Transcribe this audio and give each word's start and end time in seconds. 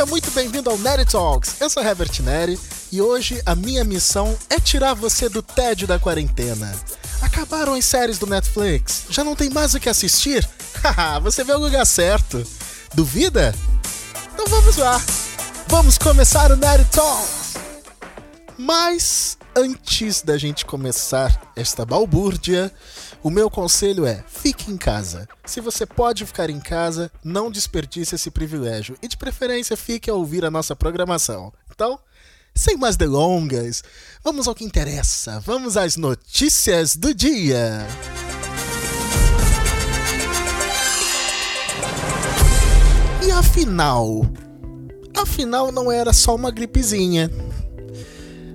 Seja 0.00 0.10
muito 0.10 0.30
bem-vindo 0.30 0.70
ao 0.70 0.78
Neri 0.78 1.04
Talks. 1.04 1.60
Eu 1.60 1.68
sou 1.68 1.82
Herbert 1.82 2.22
Neri 2.22 2.58
e 2.90 3.02
hoje 3.02 3.42
a 3.44 3.54
minha 3.54 3.84
missão 3.84 4.34
é 4.48 4.58
tirar 4.58 4.94
você 4.94 5.28
do 5.28 5.42
tédio 5.42 5.86
da 5.86 5.98
quarentena. 5.98 6.74
Acabaram 7.20 7.74
as 7.74 7.84
séries 7.84 8.18
do 8.18 8.26
Netflix? 8.26 9.04
Já 9.10 9.22
não 9.22 9.36
tem 9.36 9.50
mais 9.50 9.74
o 9.74 9.78
que 9.78 9.90
assistir? 9.90 10.48
Haha, 10.82 11.18
você 11.18 11.44
vê 11.44 11.52
o 11.52 11.58
lugar 11.58 11.84
certo. 11.84 12.42
Duvida? 12.94 13.54
Então 14.32 14.46
vamos 14.46 14.78
lá. 14.78 14.98
Vamos 15.68 15.98
começar 15.98 16.50
o 16.50 16.56
Neri 16.56 16.86
Talks. 16.86 17.56
Mas 18.56 19.36
antes 19.54 20.22
da 20.22 20.38
gente 20.38 20.64
começar 20.64 21.52
esta 21.54 21.84
balbúrdia, 21.84 22.72
o 23.22 23.30
meu 23.30 23.50
conselho 23.50 24.06
é: 24.06 24.24
fique 24.26 24.70
em 24.70 24.76
casa. 24.76 25.28
Se 25.44 25.60
você 25.60 25.84
pode 25.84 26.24
ficar 26.24 26.48
em 26.48 26.60
casa, 26.60 27.10
não 27.22 27.50
desperdice 27.50 28.14
esse 28.14 28.30
privilégio 28.30 28.96
e 29.02 29.08
de 29.08 29.16
preferência 29.16 29.76
fique 29.76 30.10
a 30.10 30.14
ouvir 30.14 30.44
a 30.44 30.50
nossa 30.50 30.74
programação. 30.74 31.52
Então, 31.70 31.98
sem 32.54 32.76
mais 32.76 32.96
delongas, 32.96 33.82
vamos 34.24 34.48
ao 34.48 34.54
que 34.54 34.64
interessa. 34.64 35.40
Vamos 35.40 35.76
às 35.76 35.96
notícias 35.96 36.96
do 36.96 37.14
dia. 37.14 37.86
E 43.22 43.30
afinal, 43.30 44.22
afinal 45.14 45.70
não 45.70 45.92
era 45.92 46.12
só 46.12 46.34
uma 46.34 46.50
gripezinha 46.50 47.30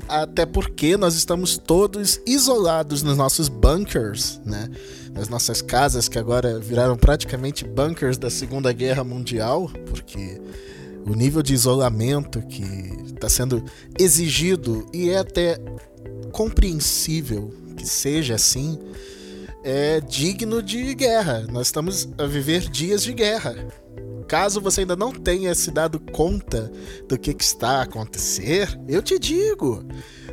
até 0.08 0.46
porque 0.46 0.98
nós 0.98 1.16
estamos 1.16 1.58
todos 1.58 2.20
isolados 2.26 3.02
nos 3.04 3.18
nossos 3.18 3.50
bunkers, 3.50 4.40
né? 4.46 4.70
Nas 5.14 5.30
nossas 5.30 5.62
casas 5.62 6.08
que 6.08 6.20
agora 6.20 6.60
viraram 6.60 6.96
praticamente 6.98 7.66
bunkers 7.66 8.18
da 8.18 8.30
Segunda 8.30 8.72
Guerra 8.74 9.04
Mundial, 9.04 9.72
porque 9.88 10.42
o 11.06 11.14
nível 11.14 11.42
de 11.42 11.54
isolamento 11.54 12.42
que 12.42 12.64
está 13.14 13.30
sendo 13.30 13.64
exigido 13.98 14.86
e 14.94 15.10
é 15.10 15.18
até 15.18 15.58
compreensível 16.32 17.54
que 17.78 17.88
seja 17.88 18.36
assim, 18.36 18.80
é 19.64 20.00
digno 20.02 20.62
de 20.62 20.94
guerra. 20.94 21.46
Nós 21.52 21.68
estamos 21.68 22.08
a 22.18 22.26
viver 22.26 22.70
dias 22.70 23.04
de 23.04 23.14
guerra. 23.14 23.56
Caso 24.28 24.60
você 24.60 24.82
ainda 24.82 24.96
não 24.96 25.12
tenha 25.12 25.54
se 25.54 25.70
dado 25.72 26.00
conta 26.00 26.72
do 27.08 27.18
que, 27.18 27.34
que 27.34 27.44
está 27.44 27.80
a 27.80 27.82
acontecer, 27.84 28.80
eu 28.88 29.02
te 29.02 29.20
digo: 29.20 29.84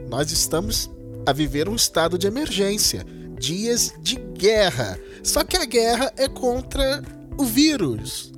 nós 0.08 0.30
estamos 0.32 0.90
a 1.26 1.32
viver 1.32 1.68
um 1.68 1.74
estado 1.74 2.18
de 2.18 2.26
emergência, 2.26 3.04
dias 3.38 3.94
de 4.00 4.16
guerra. 4.16 4.98
Só 5.22 5.44
que 5.44 5.56
a 5.56 5.64
guerra 5.64 6.12
é 6.16 6.28
contra 6.28 7.02
o 7.38 7.44
vírus. 7.44 8.32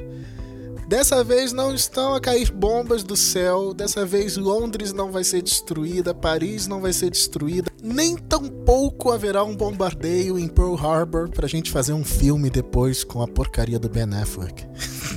Dessa 0.87 1.25
vez 1.25 1.51
não 1.51 1.75
estão 1.75 2.15
a 2.15 2.21
cair 2.21 2.53
bombas 2.53 3.03
do 3.03 3.17
céu, 3.17 3.73
dessa 3.73 4.05
vez 4.05 4.37
Londres 4.37 4.93
não 4.93 5.11
vai 5.11 5.25
ser 5.25 5.41
destruída, 5.41 6.15
Paris 6.15 6.67
não 6.67 6.81
vai 6.81 6.93
ser 6.93 7.11
destruída, 7.11 7.73
nem 7.83 8.17
tampouco 8.17 9.11
haverá 9.11 9.43
um 9.43 9.57
bombardeio 9.57 10.39
em 10.39 10.47
Pearl 10.47 10.75
Harbor 10.75 11.31
pra 11.31 11.49
gente 11.49 11.71
fazer 11.71 11.95
um 11.95 12.05
filme 12.05 12.51
depois 12.51 13.03
com 13.03 13.23
a 13.23 13.27
porcaria 13.27 13.79
do 13.79 13.89
Ben 13.89 14.15
Affleck. 14.15 14.67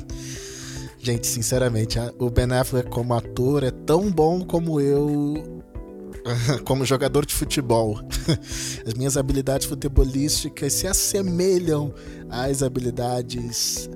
Gente, 1.07 1.25
sinceramente, 1.25 1.97
o 2.19 2.29
Ben 2.29 2.51
Affleck 2.51 2.89
como 2.89 3.13
ator 3.13 3.63
é 3.63 3.71
tão 3.71 4.11
bom 4.11 4.43
como 4.43 4.81
eu 4.81 5.63
como 6.67 6.83
jogador 6.83 7.25
de 7.25 7.33
futebol. 7.33 8.01
As 8.85 8.93
minhas 8.93 9.15
habilidades 9.15 9.67
futebolísticas 9.67 10.73
se 10.73 10.85
assemelham 10.85 11.93
às 12.29 12.61
habilidades 12.61 13.89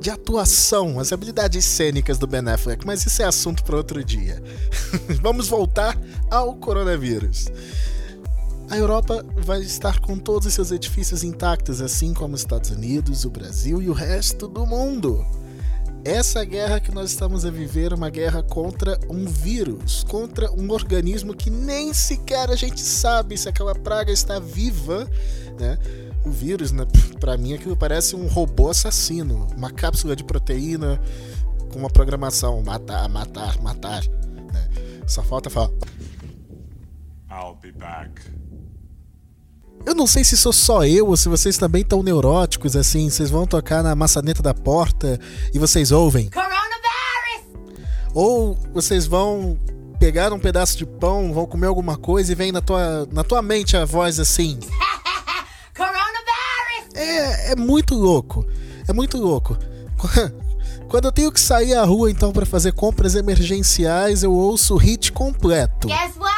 de 0.00 0.08
atuação, 0.08 0.98
as 0.98 1.12
habilidades 1.12 1.62
cênicas 1.62 2.16
do 2.16 2.26
Ben 2.26 2.48
Affleck, 2.48 2.86
mas 2.86 3.04
isso 3.04 3.20
é 3.20 3.26
assunto 3.26 3.62
para 3.62 3.76
outro 3.76 4.02
dia. 4.02 4.42
Vamos 5.20 5.48
voltar 5.48 5.94
ao 6.30 6.56
coronavírus. 6.56 7.48
A 8.70 8.78
Europa 8.78 9.22
vai 9.36 9.60
estar 9.60 10.00
com 10.00 10.16
todos 10.16 10.46
os 10.46 10.54
seus 10.54 10.72
edifícios 10.72 11.22
intactos, 11.22 11.82
assim 11.82 12.14
como 12.14 12.34
os 12.34 12.40
Estados 12.40 12.70
Unidos, 12.70 13.26
o 13.26 13.30
Brasil 13.30 13.82
e 13.82 13.90
o 13.90 13.92
resto 13.92 14.48
do 14.48 14.64
mundo. 14.64 15.22
Essa 16.06 16.44
guerra 16.44 16.78
que 16.78 16.92
nós 16.92 17.10
estamos 17.10 17.44
a 17.44 17.50
viver 17.50 17.90
é 17.90 17.94
uma 17.96 18.08
guerra 18.08 18.40
contra 18.40 18.96
um 19.10 19.24
vírus, 19.24 20.04
contra 20.04 20.48
um 20.52 20.70
organismo 20.70 21.34
que 21.34 21.50
nem 21.50 21.92
sequer 21.92 22.48
a 22.48 22.54
gente 22.54 22.80
sabe 22.80 23.36
se 23.36 23.48
aquela 23.48 23.74
praga 23.74 24.12
está 24.12 24.38
viva, 24.38 25.10
né? 25.58 25.76
O 26.24 26.30
vírus, 26.30 26.70
né, 26.70 26.86
para 27.18 27.36
mim, 27.36 27.54
aquilo 27.54 27.76
parece 27.76 28.14
um 28.14 28.28
robô 28.28 28.70
assassino, 28.70 29.48
uma 29.56 29.72
cápsula 29.72 30.14
de 30.14 30.22
proteína 30.22 31.00
com 31.72 31.80
uma 31.80 31.90
programação 31.90 32.62
matar, 32.62 33.08
matar, 33.08 33.60
matar. 33.60 34.04
Né? 34.06 34.70
Só 35.08 35.24
falta 35.24 35.50
falar. 35.50 35.72
I'll 37.28 37.56
be 37.60 37.72
back. 37.72 38.22
Eu 39.86 39.94
não 39.94 40.04
sei 40.04 40.24
se 40.24 40.36
sou 40.36 40.52
só 40.52 40.84
eu 40.84 41.06
ou 41.06 41.16
se 41.16 41.28
vocês 41.28 41.56
também 41.56 41.82
estão 41.82 42.02
neuróticos, 42.02 42.74
assim. 42.74 43.08
Vocês 43.08 43.30
vão 43.30 43.46
tocar 43.46 43.84
na 43.84 43.94
maçaneta 43.94 44.42
da 44.42 44.52
porta 44.52 45.20
e 45.54 45.60
vocês 45.60 45.92
ouvem. 45.92 46.28
Coronavirus! 46.28 47.86
Ou 48.12 48.58
vocês 48.74 49.06
vão 49.06 49.56
pegar 50.00 50.32
um 50.32 50.40
pedaço 50.40 50.76
de 50.76 50.84
pão, 50.84 51.32
vão 51.32 51.46
comer 51.46 51.68
alguma 51.68 51.96
coisa 51.96 52.32
e 52.32 52.34
vem 52.34 52.50
na 52.50 52.60
tua, 52.60 53.06
na 53.12 53.22
tua 53.22 53.40
mente 53.40 53.76
a 53.76 53.84
voz 53.84 54.18
assim. 54.18 54.58
Coronavirus! 55.76 56.96
É, 56.96 57.52
é 57.52 57.56
muito 57.56 57.94
louco. 57.94 58.44
É 58.88 58.92
muito 58.92 59.16
louco. 59.18 59.56
Quando 60.88 61.04
eu 61.04 61.12
tenho 61.12 61.30
que 61.30 61.40
sair 61.40 61.74
à 61.74 61.84
rua 61.84 62.10
então 62.10 62.32
para 62.32 62.44
fazer 62.44 62.72
compras 62.72 63.14
emergenciais, 63.14 64.24
eu 64.24 64.32
ouço 64.32 64.74
o 64.74 64.78
hit 64.78 65.12
completo. 65.12 65.86
Guess 65.86 66.16
what? 66.16 66.35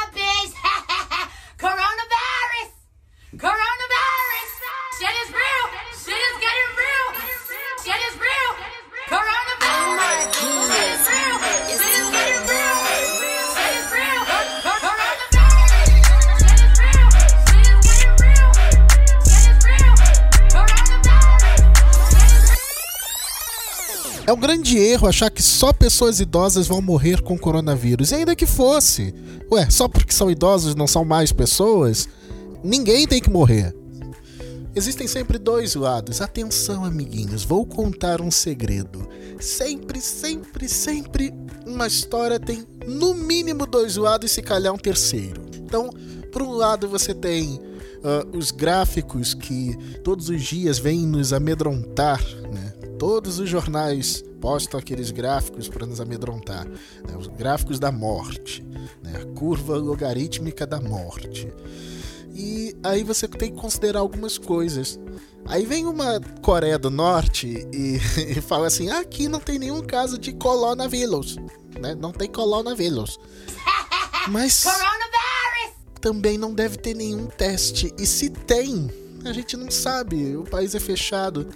Grande 24.68 24.78
erro 24.78 25.08
achar 25.08 25.30
que 25.30 25.42
só 25.42 25.72
pessoas 25.72 26.20
idosas 26.20 26.66
vão 26.66 26.82
morrer 26.82 27.22
com 27.22 27.38
coronavírus. 27.38 28.10
E 28.10 28.16
ainda 28.16 28.36
que 28.36 28.44
fosse. 28.44 29.14
Ué, 29.50 29.70
só 29.70 29.88
porque 29.88 30.12
são 30.12 30.30
idosos 30.30 30.74
não 30.74 30.86
são 30.86 31.04
mais 31.04 31.32
pessoas? 31.32 32.08
Ninguém 32.62 33.06
tem 33.06 33.20
que 33.20 33.30
morrer. 33.30 33.74
Existem 34.74 35.08
sempre 35.08 35.38
dois 35.38 35.74
lados. 35.74 36.20
Atenção, 36.20 36.84
amiguinhos, 36.84 37.44
vou 37.44 37.64
contar 37.64 38.20
um 38.20 38.30
segredo. 38.30 39.08
Sempre, 39.40 40.00
sempre, 40.00 40.68
sempre 40.68 41.32
uma 41.66 41.86
história 41.86 42.38
tem 42.38 42.66
no 42.86 43.14
mínimo 43.14 43.66
dois 43.66 43.96
lados 43.96 44.30
e 44.30 44.34
se 44.34 44.42
calhar 44.42 44.72
um 44.72 44.78
terceiro. 44.78 45.42
Então, 45.56 45.88
por 46.30 46.42
um 46.42 46.52
lado 46.52 46.88
você 46.88 47.14
tem 47.14 47.54
uh, 47.54 48.36
os 48.36 48.50
gráficos 48.50 49.32
que 49.32 49.76
todos 50.04 50.28
os 50.28 50.42
dias 50.42 50.78
vêm 50.78 51.06
nos 51.06 51.32
amedrontar, 51.32 52.22
né? 52.52 52.67
Todos 52.98 53.38
os 53.38 53.48
jornais 53.48 54.24
postam 54.40 54.78
aqueles 54.78 55.10
gráficos 55.10 55.68
para 55.68 55.86
nos 55.86 56.00
amedrontar. 56.00 56.66
Né? 56.66 57.16
Os 57.18 57.26
gráficos 57.28 57.78
da 57.78 57.92
morte, 57.92 58.62
né? 59.02 59.20
a 59.22 59.38
curva 59.38 59.76
logarítmica 59.76 60.66
da 60.66 60.80
morte. 60.80 61.52
E 62.34 62.76
aí 62.82 63.02
você 63.02 63.26
tem 63.26 63.52
que 63.52 63.60
considerar 63.60 64.00
algumas 64.00 64.38
coisas. 64.38 64.98
Aí 65.46 65.64
vem 65.64 65.86
uma 65.86 66.20
Coreia 66.42 66.78
do 66.78 66.90
Norte 66.90 67.66
e, 67.72 67.98
e 68.38 68.40
fala 68.40 68.66
assim: 68.66 68.90
ah, 68.90 69.00
aqui 69.00 69.28
não 69.28 69.40
tem 69.40 69.58
nenhum 69.58 69.82
caso 69.82 70.18
de 70.18 70.32
coronavírus. 70.32 71.36
Né? 71.80 71.94
Não 71.94 72.12
tem 72.12 72.28
coronavírus. 72.28 73.18
Mas 74.28 74.64
também 76.00 76.38
não 76.38 76.54
deve 76.54 76.76
ter 76.76 76.94
nenhum 76.94 77.26
teste. 77.26 77.92
E 77.98 78.06
se 78.06 78.30
tem, 78.30 78.90
a 79.24 79.32
gente 79.32 79.56
não 79.56 79.70
sabe, 79.70 80.36
o 80.36 80.44
país 80.44 80.74
é 80.74 80.80
fechado. 80.80 81.48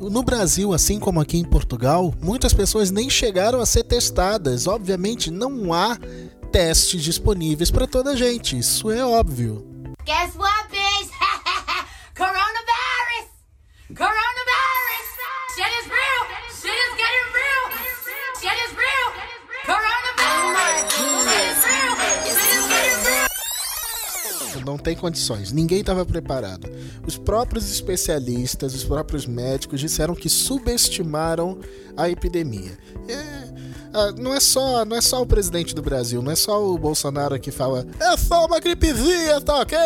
No 0.00 0.22
Brasil, 0.22 0.72
assim 0.72 0.98
como 0.98 1.20
aqui 1.20 1.38
em 1.38 1.44
Portugal, 1.44 2.12
muitas 2.20 2.52
pessoas 2.52 2.90
nem 2.90 3.08
chegaram 3.08 3.60
a 3.60 3.66
ser 3.66 3.84
testadas. 3.84 4.66
Obviamente, 4.66 5.30
não 5.30 5.72
há 5.72 5.96
testes 6.50 7.02
disponíveis 7.02 7.70
para 7.70 7.86
toda 7.86 8.10
a 8.10 8.16
gente, 8.16 8.58
isso 8.58 8.90
é 8.90 9.04
óbvio. 9.04 9.64
Guess 10.04 10.36
what, 10.36 10.68
bitch? 10.70 11.10
Coronavirus! 12.16 13.30
Coronavirus! 13.96 14.21
Não 24.64 24.78
tem 24.78 24.96
condições, 24.96 25.52
ninguém 25.52 25.80
estava 25.80 26.04
preparado. 26.04 26.68
Os 27.06 27.16
próprios 27.16 27.70
especialistas, 27.70 28.74
os 28.74 28.84
próprios 28.84 29.26
médicos 29.26 29.80
disseram 29.80 30.14
que 30.14 30.28
subestimaram 30.28 31.58
a 31.96 32.08
epidemia. 32.08 32.78
É, 33.08 33.52
ah, 33.94 34.12
não 34.16 34.34
é 34.34 34.40
só 34.40 34.84
não 34.84 34.96
é 34.96 35.00
só 35.00 35.20
o 35.20 35.26
presidente 35.26 35.74
do 35.74 35.82
Brasil, 35.82 36.22
não 36.22 36.32
é 36.32 36.36
só 36.36 36.64
o 36.64 36.78
Bolsonaro 36.78 37.38
que 37.38 37.50
fala 37.50 37.86
é 38.00 38.16
só 38.16 38.46
uma 38.46 38.58
gripezinha, 38.58 39.40
tá 39.40 39.60
ok? 39.60 39.78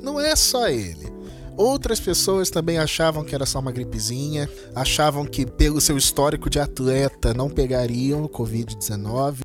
Não 0.00 0.18
é 0.18 0.34
só 0.34 0.68
ele. 0.68 1.10
Outras 1.56 2.00
pessoas 2.00 2.48
também 2.48 2.78
achavam 2.78 3.22
que 3.22 3.34
era 3.34 3.44
só 3.44 3.58
uma 3.58 3.70
gripezinha, 3.70 4.48
achavam 4.74 5.26
que 5.26 5.44
pelo 5.44 5.78
seu 5.78 5.98
histórico 5.98 6.48
de 6.48 6.58
atleta 6.58 7.34
não 7.34 7.50
pegariam 7.50 8.22
o 8.24 8.28
Covid-19. 8.30 9.40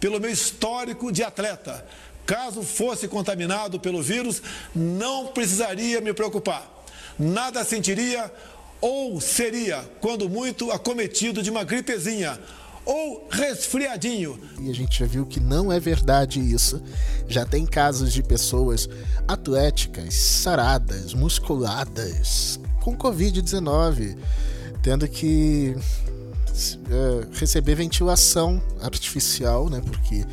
Pelo 0.00 0.18
meu 0.18 0.30
histórico 0.30 1.12
de 1.12 1.22
atleta, 1.22 1.86
caso 2.26 2.62
fosse 2.62 3.08
contaminado 3.08 3.78
pelo 3.78 4.02
vírus, 4.02 4.42
não 4.74 5.28
precisaria 5.28 6.00
me 6.00 6.12
preocupar. 6.12 6.70
Nada 7.18 7.64
sentiria 7.64 8.32
ou 8.80 9.20
seria, 9.20 9.88
quando 10.00 10.28
muito, 10.28 10.70
acometido 10.70 11.42
de 11.42 11.50
uma 11.50 11.64
gripezinha 11.64 12.38
ou 12.84 13.26
resfriadinho. 13.30 14.38
E 14.60 14.68
a 14.68 14.74
gente 14.74 14.98
já 14.98 15.06
viu 15.06 15.24
que 15.24 15.40
não 15.40 15.72
é 15.72 15.80
verdade 15.80 16.38
isso. 16.38 16.82
Já 17.26 17.46
tem 17.46 17.64
casos 17.64 18.12
de 18.12 18.22
pessoas 18.22 18.88
atléticas, 19.26 20.14
saradas, 20.14 21.14
musculadas, 21.14 22.60
com 22.82 22.96
Covid-19, 22.96 24.18
tendo 24.82 25.08
que 25.08 25.74
é, 26.90 27.38
receber 27.38 27.74
ventilação 27.74 28.62
artificial, 28.80 29.70
né? 29.70 29.80
Porque 29.84 30.24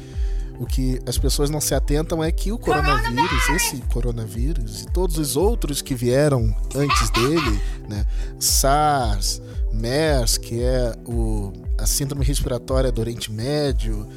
o 0.62 0.66
que 0.68 1.00
as 1.08 1.18
pessoas 1.18 1.50
não 1.50 1.60
se 1.60 1.74
atentam 1.74 2.24
é 2.24 2.32
que 2.32 2.52
o 2.52 2.58
coronavírus, 2.60 3.50
esse 3.56 3.78
coronavírus 3.92 4.84
e 4.84 4.86
todos 4.86 5.18
os 5.18 5.36
outros 5.36 5.82
que 5.82 5.96
vieram 5.96 6.56
antes 6.76 7.10
dele, 7.10 7.60
né? 7.90 8.06
SARS, 8.40 9.42
MERS, 9.74 10.38
que 10.38 10.62
é 10.62 10.94
o, 11.08 11.52
a 11.80 11.88
síndrome 11.88 12.24
respiratória 12.24 12.92
do 12.92 13.02
Oriente 13.02 13.32
Médio, 13.32 14.08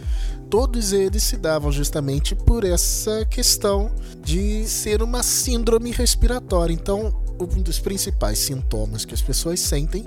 todos 0.51 0.93
eles 0.93 1.23
se 1.23 1.39
davam 1.39 1.73
justamente 1.73 2.35
por 2.35 2.63
essa 2.63 3.25
questão 3.25 3.91
de 4.23 4.69
ser 4.69 5.03
uma 5.03 5.23
síndrome 5.23 5.93
respiratória. 5.93 6.75
Então, 6.75 7.25
um 7.41 7.63
dos 7.63 7.79
principais 7.79 8.39
sintomas 8.39 9.07
que 9.07 9.15
as 9.15 9.23
pessoas 9.23 9.61
sentem 9.61 10.05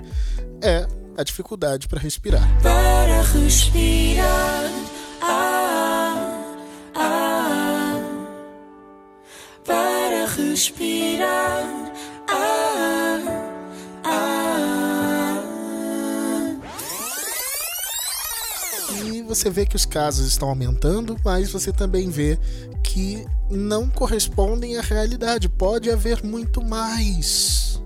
é 0.62 0.86
a 1.16 1.24
dificuldade 1.24 1.88
para 1.88 1.98
respirar. 1.98 2.48
Para 2.62 3.22
respirar. 3.22 4.87
Respirar. 10.48 11.92
Ah, 12.28 13.20
ah. 14.04 15.42
E 19.04 19.22
você 19.22 19.50
vê 19.50 19.66
que 19.66 19.76
os 19.76 19.84
casos 19.84 20.26
estão 20.26 20.48
aumentando, 20.48 21.16
mas 21.24 21.50
você 21.50 21.72
também 21.72 22.08
vê 22.08 22.38
que 22.82 23.24
não 23.50 23.88
correspondem 23.88 24.76
à 24.78 24.80
realidade. 24.80 25.48
Pode 25.48 25.90
haver 25.90 26.24
muito 26.24 26.62
mais. 26.64 27.80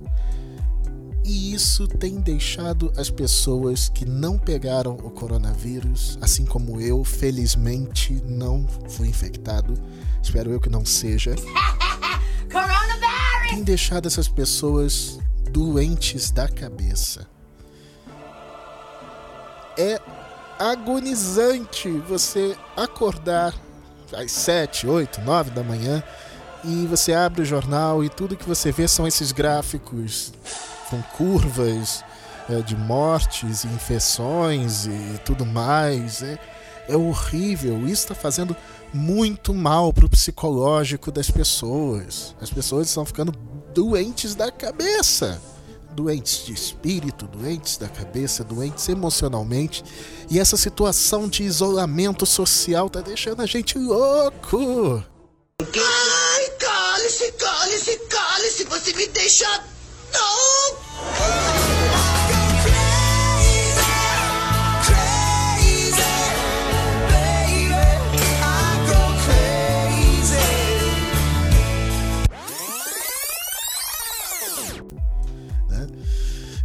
E 1.25 1.55
isso 1.55 1.87
tem 1.87 2.20
deixado 2.20 2.93
as 2.97 3.09
pessoas 3.09 3.88
que 3.88 4.05
não 4.05 4.37
pegaram 4.38 4.94
o 4.94 5.11
coronavírus, 5.11 6.19
assim 6.20 6.44
como 6.44 6.81
eu, 6.81 7.05
felizmente 7.05 8.20
não 8.26 8.67
fui 8.88 9.06
infectado, 9.09 9.75
espero 10.20 10.50
eu 10.50 10.61
que 10.61 10.69
não 10.69 10.85
seja. 10.85 11.37
Tem 13.52 13.62
deixado 13.62 14.06
essas 14.06 14.28
pessoas 14.28 15.19
doentes 15.50 16.31
da 16.31 16.49
cabeça. 16.49 17.26
É 19.76 20.00
agonizante 20.58 21.90
você 22.08 22.56
acordar 22.75 23.54
às 24.16 24.32
7, 24.32 24.87
8, 24.87 25.20
9 25.20 25.50
da 25.50 25.62
manhã 25.62 26.02
e 26.64 26.87
você 26.87 27.12
abre 27.12 27.43
o 27.43 27.44
jornal 27.44 28.02
e 28.02 28.08
tudo 28.08 28.37
que 28.37 28.49
você 28.49 28.72
vê 28.72 28.88
são 28.88 29.06
esses 29.06 29.32
gráficos 29.32 30.32
com 30.88 31.02
curvas 31.02 32.02
é, 32.49 32.62
de 32.62 32.75
mortes 32.75 33.64
e 33.64 33.66
infecções 33.69 34.87
e 34.87 35.20
tudo 35.26 35.44
mais. 35.44 36.22
É, 36.22 36.38
é 36.88 36.96
horrível. 36.96 37.81
Isso 37.81 38.04
está 38.04 38.14
fazendo 38.14 38.56
muito 38.93 39.55
mal 39.55 39.93
para 39.93 40.06
o 40.06 40.11
psicológico 40.11 41.11
das 41.11 41.31
pessoas. 41.31 42.35
As 42.41 42.50
pessoas 42.50 42.89
estão 42.89 43.05
ficando 43.05 43.33
doentes 43.75 44.35
da 44.35 44.50
cabeça. 44.50 45.41
Doentes 45.93 46.47
de 46.47 46.53
espírito, 46.53 47.27
doentes 47.27 47.77
da 47.77 47.89
cabeça, 47.89 48.43
doentes 48.43 48.89
emocionalmente. 48.89 49.85
E 50.31 50.39
essa 50.39 50.56
situação 50.56 51.29
de 51.29 51.43
isolamento 51.43 52.25
social 52.25 52.89
tá 52.89 53.00
deixando 53.00 53.43
a 53.43 53.47
gente 53.47 53.79
louco. 53.79 55.05
Ai, 55.61 56.50
cale-se, 56.59 57.33
cale-se, 57.33 57.97
cale-se, 58.09 58.65
você 58.65 58.93
me 58.95 59.06
deixa 59.09 59.49
louco! 60.12 60.92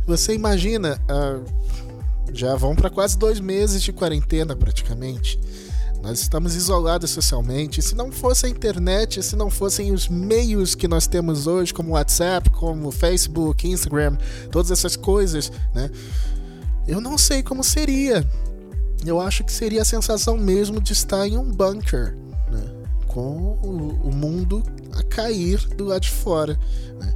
Você 0.07 0.33
imagina, 0.33 0.97
uh, 1.11 1.43
já 2.33 2.55
vão 2.55 2.73
para 2.73 2.89
quase 2.89 3.17
dois 3.17 3.41
meses 3.41 3.83
de 3.83 3.91
quarentena 3.91 4.55
praticamente. 4.55 5.37
Nós 6.01 6.21
estamos 6.21 6.55
isolados 6.55 7.11
socialmente. 7.11 7.81
Se 7.81 7.93
não 7.93 8.09
fosse 8.09 8.45
a 8.45 8.49
internet, 8.49 9.21
se 9.21 9.35
não 9.35 9.49
fossem 9.49 9.91
os 9.91 10.07
meios 10.07 10.75
que 10.75 10.87
nós 10.87 11.07
temos 11.07 11.45
hoje, 11.45 11.73
como 11.73 11.91
WhatsApp, 11.91 12.49
como 12.51 12.89
Facebook, 12.89 13.67
Instagram, 13.67 14.17
todas 14.49 14.71
essas 14.71 14.95
coisas, 14.95 15.51
né? 15.75 15.91
Eu 16.87 17.01
não 17.01 17.17
sei 17.17 17.43
como 17.43 17.61
seria. 17.61 18.25
Eu 19.05 19.19
acho 19.19 19.43
que 19.43 19.51
seria 19.51 19.81
a 19.81 19.85
sensação 19.85 20.37
mesmo 20.37 20.79
de 20.79 20.93
estar 20.93 21.27
em 21.27 21.37
um 21.37 21.51
bunker, 21.51 22.15
né? 22.49 22.63
com 23.07 23.59
o, 23.61 24.07
o 24.07 24.15
mundo 24.15 24.63
a 24.93 25.03
cair 25.03 25.59
do 25.75 25.83
lado 25.83 26.03
de 26.03 26.11
fora. 26.11 26.57
Né? 26.97 27.13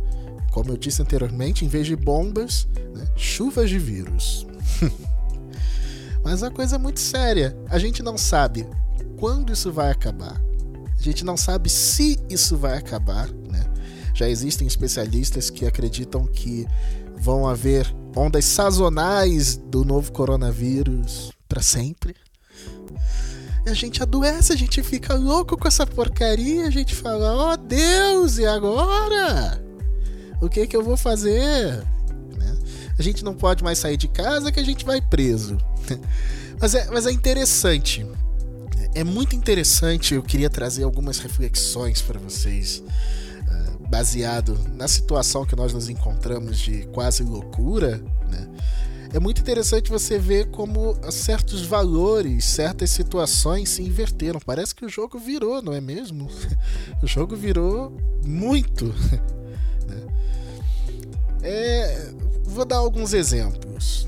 Como 0.52 0.70
eu 0.70 0.78
disse 0.78 1.02
anteriormente, 1.02 1.66
em 1.66 1.68
vez 1.68 1.88
de 1.88 1.96
bombas, 1.96 2.68
né, 2.94 3.08
chuvas 3.16 3.70
de 3.70 3.80
vírus. 3.80 4.46
Mas 6.24 6.44
a 6.44 6.52
coisa 6.52 6.76
é 6.76 6.80
muito 6.80 7.00
séria. 7.00 7.58
A 7.70 7.80
gente 7.80 8.04
não 8.04 8.18
sabe 8.18 8.68
quando 9.18 9.52
isso 9.52 9.72
vai 9.72 9.90
acabar. 9.90 10.40
A 10.98 11.02
gente 11.02 11.26
não 11.26 11.36
sabe 11.36 11.70
se 11.70 12.20
isso 12.30 12.58
vai 12.58 12.78
acabar. 12.78 13.28
Né? 13.30 13.66
Já 14.14 14.30
existem 14.30 14.68
especialistas 14.68 15.50
que 15.50 15.66
acreditam 15.66 16.28
que 16.28 16.68
vão 17.18 17.48
haver 17.48 17.92
ondas 18.16 18.46
sazonais 18.46 19.56
do 19.56 19.86
novo 19.86 20.12
coronavírus 20.12 21.32
para 21.48 21.62
sempre. 21.62 22.16
A 23.66 23.74
gente 23.74 24.02
adoece, 24.02 24.52
a 24.52 24.56
gente 24.56 24.82
fica 24.84 25.14
louco 25.14 25.56
com 25.56 25.68
essa 25.68 25.86
porcaria, 25.86 26.66
a 26.66 26.72
gente 26.72 26.96
fala: 26.96 27.54
"Oh, 27.54 27.58
Deus, 27.58 28.40
e 28.40 28.46
agora?" 28.46 29.71
O 30.42 30.50
que 30.50 30.66
que 30.66 30.76
eu 30.76 30.84
vou 30.84 30.98
fazer? 30.98 31.78
Né? 32.36 32.58
A 32.98 33.02
gente 33.02 33.24
não 33.24 33.36
pode 33.36 33.64
mais 33.64 33.78
sair 33.78 33.96
de 33.96 34.08
casa 34.08 34.52
que 34.52 34.60
a 34.60 34.64
gente 34.64 34.84
vai 34.84 35.00
preso. 35.00 35.58
mas, 36.60 36.74
é, 36.74 36.90
mas 36.92 37.06
é 37.06 37.12
interessante. 37.12 38.06
É 38.96 39.04
muito 39.04 39.36
interessante. 39.36 40.16
Eu 40.16 40.24
queria 40.24 40.50
trazer 40.50 40.84
algumas 40.84 41.20
reflexões 41.20 42.02
para 42.02 42.20
vocês, 42.20 42.84
uh, 42.84 43.88
baseado 43.88 44.60
na 44.74 44.88
situação 44.88 45.46
que 45.46 45.56
nós 45.56 45.72
nos 45.72 45.90
encontramos 45.90 46.58
de 46.58 46.88
quase 46.88 47.24
loucura. 47.24 48.04
Né? 48.28 48.48
É 49.14 49.20
muito 49.20 49.42
interessante 49.42 49.92
você 49.92 50.18
ver 50.18 50.50
como 50.50 50.96
certos 51.12 51.66
valores, 51.66 52.46
certas 52.46 52.90
situações 52.90 53.70
se 53.70 53.84
inverteram. 53.84 54.40
Parece 54.44 54.74
que 54.74 54.86
o 54.86 54.90
jogo 54.90 55.20
virou, 55.20 55.62
não 55.62 55.74
é 55.74 55.80
mesmo? 55.80 56.30
O 57.04 57.08
jogo 57.08 57.36
virou 57.36 57.96
muito. 58.24 58.94
É, 61.44 62.12
vou 62.44 62.66
dar 62.66 62.78
alguns 62.78 63.14
exemplos. 63.14 64.08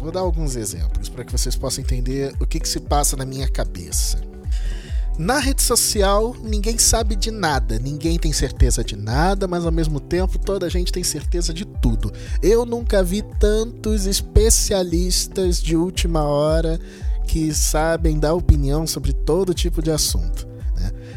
Vou 0.00 0.10
dar 0.10 0.20
alguns 0.20 0.56
exemplos 0.56 1.08
para 1.08 1.24
que 1.24 1.30
vocês 1.30 1.54
possam 1.54 1.84
entender 1.84 2.34
o 2.40 2.46
que, 2.46 2.58
que 2.58 2.68
se 2.68 2.80
passa 2.80 3.16
na 3.16 3.24
minha 3.24 3.48
cabeça. 3.48 4.20
Na 5.18 5.38
rede 5.38 5.62
social, 5.62 6.34
ninguém 6.42 6.78
sabe 6.78 7.14
de 7.14 7.30
nada, 7.30 7.78
ninguém 7.78 8.18
tem 8.18 8.32
certeza 8.32 8.82
de 8.82 8.96
nada, 8.96 9.46
mas 9.46 9.64
ao 9.66 9.70
mesmo 9.70 10.00
tempo 10.00 10.38
toda 10.38 10.66
a 10.66 10.70
gente 10.70 10.90
tem 10.90 11.04
certeza 11.04 11.52
de 11.52 11.66
tudo. 11.66 12.10
Eu 12.42 12.64
nunca 12.64 13.02
vi 13.02 13.22
tantos 13.38 14.06
especialistas 14.06 15.62
de 15.62 15.76
última 15.76 16.24
hora 16.24 16.80
que 17.26 17.52
sabem 17.52 18.18
dar 18.18 18.34
opinião 18.34 18.86
sobre 18.86 19.12
todo 19.12 19.54
tipo 19.54 19.82
de 19.82 19.90
assunto. 19.90 20.51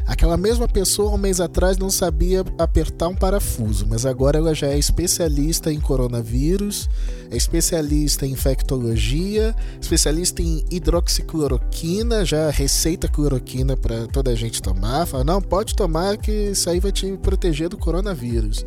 Aquela 0.06 0.38
mesma 0.38 0.68
pessoa, 0.68 1.12
um 1.12 1.18
mês 1.18 1.42
atrás, 1.42 1.78
não 1.78 1.90
sabia 1.90 2.46
apertar 2.60 3.08
um 3.08 3.16
parafuso, 3.16 3.88
mas 3.90 4.06
agora 4.06 4.38
ela 4.38 4.54
já 4.54 4.68
é 4.68 4.78
especialista 4.78 5.74
em 5.74 5.80
coronavírus, 5.80 6.88
é 7.32 7.36
especialista 7.36 8.26
em 8.26 8.32
infectologia, 8.32 9.56
especialista 9.82 10.44
em 10.44 10.64
hidroxicloroquina, 10.70 12.24
já 12.24 12.52
receita 12.52 13.08
cloroquina 13.08 13.76
para 13.76 14.06
toda 14.08 14.30
a 14.30 14.36
gente 14.36 14.62
tomar. 14.62 15.08
Fala, 15.08 15.24
não, 15.24 15.42
pode 15.42 15.76
tomar 15.76 16.18
que 16.18 16.32
isso 16.32 16.70
aí 16.70 16.80
vai 16.80 16.92
te 16.92 17.18
proteger 17.18 17.70
do 17.70 17.78
coronavírus. 17.78 18.64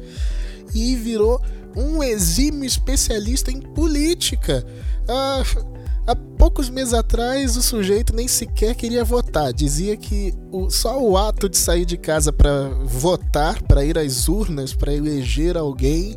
E 0.75 0.97
virou 0.97 1.41
um 1.77 2.03
exímio 2.03 2.65
especialista 2.65 3.53
em 3.53 3.61
política. 3.61 4.67
Ah, 5.09 5.43
Há 6.09 6.17
poucos 6.17 6.71
meses 6.71 6.95
atrás, 6.95 7.55
o 7.59 7.61
sujeito 7.61 8.17
nem 8.17 8.27
sequer 8.27 8.75
queria 8.75 9.05
votar. 9.05 9.53
Dizia 9.53 9.95
que 9.95 10.33
o, 10.51 10.71
só 10.71 10.99
o 10.99 11.19
ato 11.19 11.51
de 11.51 11.59
sair 11.59 11.85
de 11.85 11.99
casa 11.99 12.33
para 12.33 12.71
votar, 12.83 13.63
para 13.65 13.85
ir 13.85 13.99
às 13.99 14.27
urnas, 14.27 14.73
para 14.73 14.91
eleger 14.91 15.55
alguém, 15.55 16.17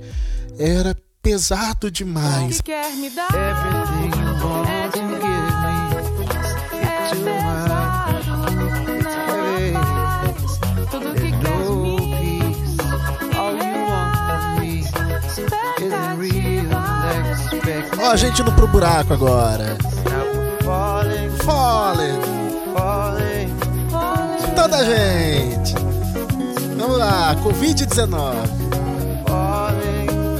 era 0.58 0.96
pesado 1.22 1.92
demais. 1.92 2.62
Que 2.62 2.72
quer 2.72 2.96
me 2.96 3.10
dar 3.10 3.28
Everything 3.32 4.21
Ó, 18.02 18.10
a 18.10 18.16
gente 18.16 18.42
indo 18.42 18.52
pro 18.54 18.68
buraco 18.68 19.14
agora. 19.14 19.78
Fallen. 21.44 22.20
Toda 24.56 24.84
gente. 24.84 25.76
Vamos 26.78 26.98
lá, 26.98 27.36
Covid-19. 27.44 28.34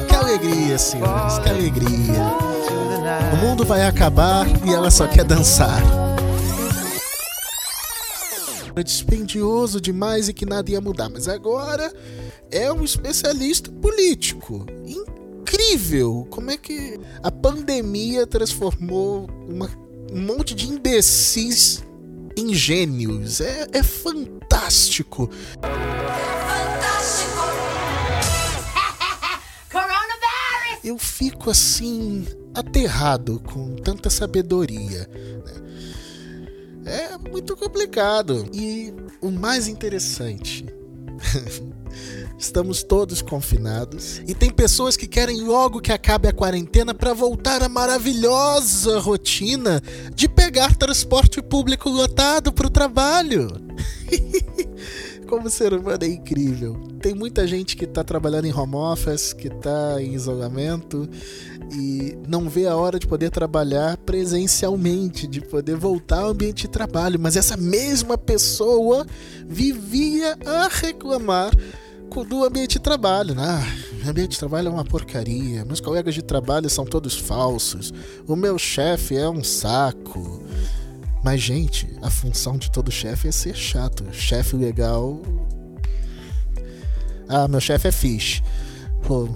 Que 0.08 0.16
alegria, 0.16 0.78
senhores, 0.80 1.38
que 1.38 1.50
alegria. 1.50 2.24
O 3.34 3.36
mundo 3.46 3.64
vai 3.64 3.86
acabar 3.86 4.48
e 4.66 4.74
ela 4.74 4.90
só 4.90 5.06
quer 5.08 5.24
dançar. 5.24 5.82
É 8.76 8.82
dispendioso 8.82 9.80
demais 9.80 10.28
e 10.30 10.34
que 10.34 10.46
nada 10.48 10.72
ia 10.72 10.82
mudar, 10.82 11.10
mas 11.10 11.28
agora 11.28 11.94
é 12.50 12.72
um 12.72 12.84
especialista 12.84 13.72
político 13.72 14.66
incrível 15.52 16.26
como 16.30 16.50
é 16.50 16.58
que 16.58 16.98
a 17.22 17.30
pandemia 17.30 18.26
transformou 18.26 19.30
uma, 19.50 19.70
um 20.12 20.22
monte 20.22 20.56
de 20.56 20.70
imbecis 20.70 21.84
em 22.38 22.54
gênios. 22.54 23.42
É, 23.42 23.68
é 23.74 23.84
fantástico. 23.84 25.30
Eu 30.84 30.98
fico 30.98 31.52
assim 31.52 32.26
aterrado 32.56 33.40
com 33.42 33.76
tanta 33.76 34.10
sabedoria. 34.10 35.08
Né? 36.84 37.12
É 37.12 37.18
muito 37.30 37.56
complicado. 37.56 38.50
E 38.52 38.92
o 39.22 39.30
mais 39.30 39.68
interessante 39.68 40.66
Estamos 42.38 42.84
todos 42.84 43.22
confinados 43.22 44.22
e 44.28 44.34
tem 44.34 44.50
pessoas 44.50 44.98
que 44.98 45.08
querem 45.08 45.42
logo 45.42 45.82
que 45.82 45.92
acabe 45.92 46.28
a 46.28 46.34
quarentena 46.34 46.94
para 46.94 47.14
voltar 47.14 47.62
à 47.64 47.70
maravilhosa 47.70 49.00
rotina 49.00 49.82
de 50.14 50.28
pegar 50.28 50.76
transporte 50.76 51.42
público 51.42 51.90
lotado 51.90 52.52
para 52.52 52.66
o 52.68 52.70
trabalho. 52.70 53.48
Como 55.28 55.50
ser 55.50 55.74
humano 55.74 56.04
é 56.04 56.08
incrível. 56.08 56.74
Tem 57.02 57.14
muita 57.14 57.48
gente 57.48 57.78
que 57.78 57.86
está 57.86 58.04
trabalhando 58.04 58.46
em 58.46 58.54
home 58.54 58.76
office, 58.76 59.32
que 59.32 59.48
está 59.48 60.02
em 60.02 60.14
isolamento 60.14 61.08
e 61.74 62.18
não 62.28 62.50
vê 62.50 62.68
a 62.68 62.76
hora 62.76 63.00
de 63.00 63.08
poder 63.08 63.30
trabalhar 63.30 63.96
presencialmente, 63.98 65.28
de 65.28 65.40
poder 65.40 65.78
voltar 65.78 66.24
ao 66.24 66.32
ambiente 66.32 66.64
de 66.64 66.68
trabalho. 66.68 67.18
Mas 67.18 67.38
essa 67.38 67.56
mesma 67.56 68.18
pessoa 68.18 69.08
vivia 69.48 70.38
a 70.46 70.68
reclamar 70.68 71.52
do 72.28 72.44
ambiente 72.44 72.74
de 72.74 72.80
trabalho, 72.80 73.34
né? 73.34 73.66
O 74.04 74.10
ambiente 74.10 74.32
de 74.32 74.40
trabalho 74.40 74.68
é 74.68 74.72
uma 74.72 74.84
porcaria, 74.84 75.64
meus 75.64 75.80
colegas 75.80 76.14
de 76.14 76.22
trabalho 76.22 76.70
são 76.70 76.86
todos 76.86 77.18
falsos, 77.18 77.94
o 78.28 78.36
meu 78.36 78.60
chefe 78.60 79.16
é 79.16 79.30
um 79.30 79.44
saco. 79.44 80.44
Mas, 81.24 81.40
gente, 81.40 81.88
a 82.02 82.10
função 82.10 82.58
de 82.58 82.70
todo 82.72 82.92
chefe 82.92 83.28
é 83.28 83.32
ser 83.32 83.56
chato. 83.56 84.04
Chefe 84.12 84.56
legal. 84.56 85.22
Ah, 87.30 87.48
meu 87.48 87.62
chefe 87.62 87.88
é 87.88 87.92
fish. 87.92 88.42
Pô, 89.04 89.30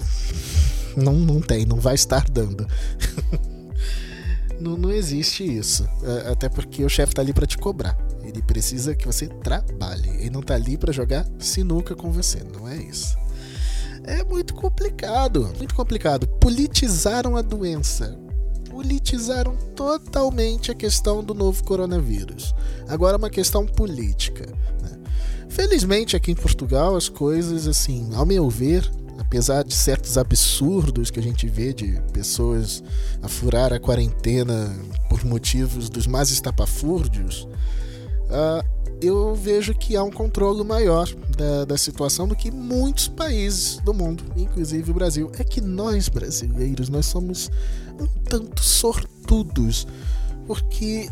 não, 0.98 1.14
não 1.14 1.40
tem, 1.40 1.66
não 1.66 1.80
vai 1.80 1.94
estar 1.96 2.28
dando. 2.30 2.68
não, 4.60 4.76
não 4.76 4.92
existe 4.92 5.44
isso. 5.44 5.88
É, 6.04 6.32
até 6.32 6.50
porque 6.50 6.84
o 6.84 6.90
chefe 6.90 7.14
tá 7.14 7.22
ali 7.22 7.34
para 7.34 7.46
te 7.46 7.58
cobrar. 7.58 7.96
Ele 8.36 8.44
precisa 8.44 8.94
que 8.94 9.08
você 9.08 9.28
trabalhe. 9.28 10.10
Ele 10.10 10.30
não 10.30 10.42
tá 10.42 10.56
ali 10.56 10.78
para 10.78 10.92
jogar 10.92 11.26
sinuca 11.40 11.96
com 11.96 12.12
você, 12.12 12.42
não 12.54 12.68
é 12.68 12.76
isso. 12.76 13.16
É 14.04 14.24
muito 14.26 14.54
complicado, 14.54 15.54
muito 15.58 15.74
complicado. 15.74 16.28
Politizaram 16.28 17.38
a 17.38 17.42
doença. 17.42 18.20
Politizaram 18.70 19.56
totalmente 19.74 20.70
a 20.70 20.76
questão 20.76 21.24
do 21.24 21.34
novo 21.34 21.64
coronavírus. 21.64 22.54
Agora 22.90 23.16
é 23.16 23.18
uma 23.18 23.30
questão 23.30 23.66
política. 23.66 24.46
Né? 24.82 25.00
Felizmente 25.48 26.18
aqui 26.18 26.32
em 26.32 26.36
Portugal 26.36 26.98
as 26.98 27.08
coisas, 27.08 27.68
assim, 27.68 28.10
ao 28.14 28.26
meu 28.26 28.50
ver, 28.50 28.92
apesar 29.18 29.64
de 29.64 29.74
certos 29.74 30.18
absurdos 30.18 31.10
que 31.10 31.22
a 31.22 31.24
gente 31.24 31.48
vê 31.48 31.74
de 31.74 32.02
pessoas 32.12 32.84
a 33.24 33.30
furar 33.30 33.72
a 33.72 33.80
quarentena 33.80 34.76
por 35.10 35.24
motivos 35.24 35.90
dos 35.90 36.06
mais 36.06 36.30
estapafúrdios, 36.30 37.48
uh, 38.30 38.76
eu 39.02 39.36
vejo 39.36 39.74
que 39.74 39.96
há 39.96 40.04
um 40.04 40.12
controle 40.12 40.64
maior 40.64 41.08
da, 41.38 41.66
da 41.66 41.78
situação 41.78 42.28
do 42.28 42.36
que 42.36 42.50
muitos 42.50 43.08
países 43.08 43.78
do 43.80 43.94
mundo, 43.94 44.24
inclusive 44.36 44.90
o 44.92 44.94
Brasil. 44.94 45.32
É 45.38 45.44
que 45.44 45.62
nós 45.62 46.10
brasileiros, 46.10 46.90
nós 46.90 47.06
somos 47.06 47.50
um 48.00 48.08
tanto 48.24 48.64
sortudos, 48.64 49.88
porque 50.48 51.10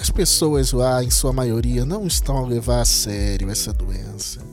as 0.00 0.10
pessoas 0.10 0.72
lá, 0.72 1.02
em 1.02 1.10
sua 1.10 1.32
maioria, 1.32 1.84
não 1.84 2.06
estão 2.06 2.38
a 2.38 2.46
levar 2.46 2.80
a 2.80 2.84
sério 2.84 3.50
essa 3.50 3.72
doença. 3.72 4.51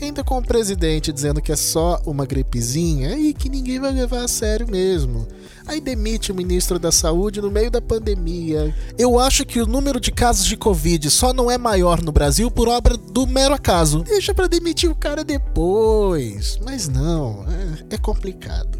Ainda 0.00 0.22
com 0.22 0.38
o 0.38 0.42
presidente 0.42 1.12
dizendo 1.12 1.42
que 1.42 1.50
é 1.50 1.56
só 1.56 2.00
uma 2.06 2.24
gripezinha, 2.24 3.18
e 3.18 3.34
que 3.34 3.48
ninguém 3.48 3.80
vai 3.80 3.92
levar 3.92 4.24
a 4.24 4.28
sério 4.28 4.66
mesmo. 4.70 5.26
Aí 5.66 5.80
demite 5.80 6.32
o 6.32 6.34
ministro 6.34 6.78
da 6.78 6.90
Saúde 6.90 7.42
no 7.42 7.50
meio 7.50 7.70
da 7.70 7.80
pandemia. 7.80 8.74
Eu 8.96 9.18
acho 9.18 9.44
que 9.44 9.60
o 9.60 9.66
número 9.66 10.00
de 10.00 10.10
casos 10.10 10.46
de 10.46 10.56
Covid 10.56 11.10
só 11.10 11.32
não 11.32 11.50
é 11.50 11.58
maior 11.58 12.00
no 12.00 12.10
Brasil 12.10 12.50
por 12.50 12.68
obra 12.68 12.96
do 12.96 13.26
mero 13.26 13.54
acaso. 13.54 14.02
Deixa 14.02 14.32
para 14.32 14.46
demitir 14.46 14.90
o 14.90 14.94
cara 14.94 15.22
depois. 15.22 16.58
Mas 16.64 16.88
não, 16.88 17.44
é, 17.90 17.96
é 17.96 17.98
complicado. 17.98 18.78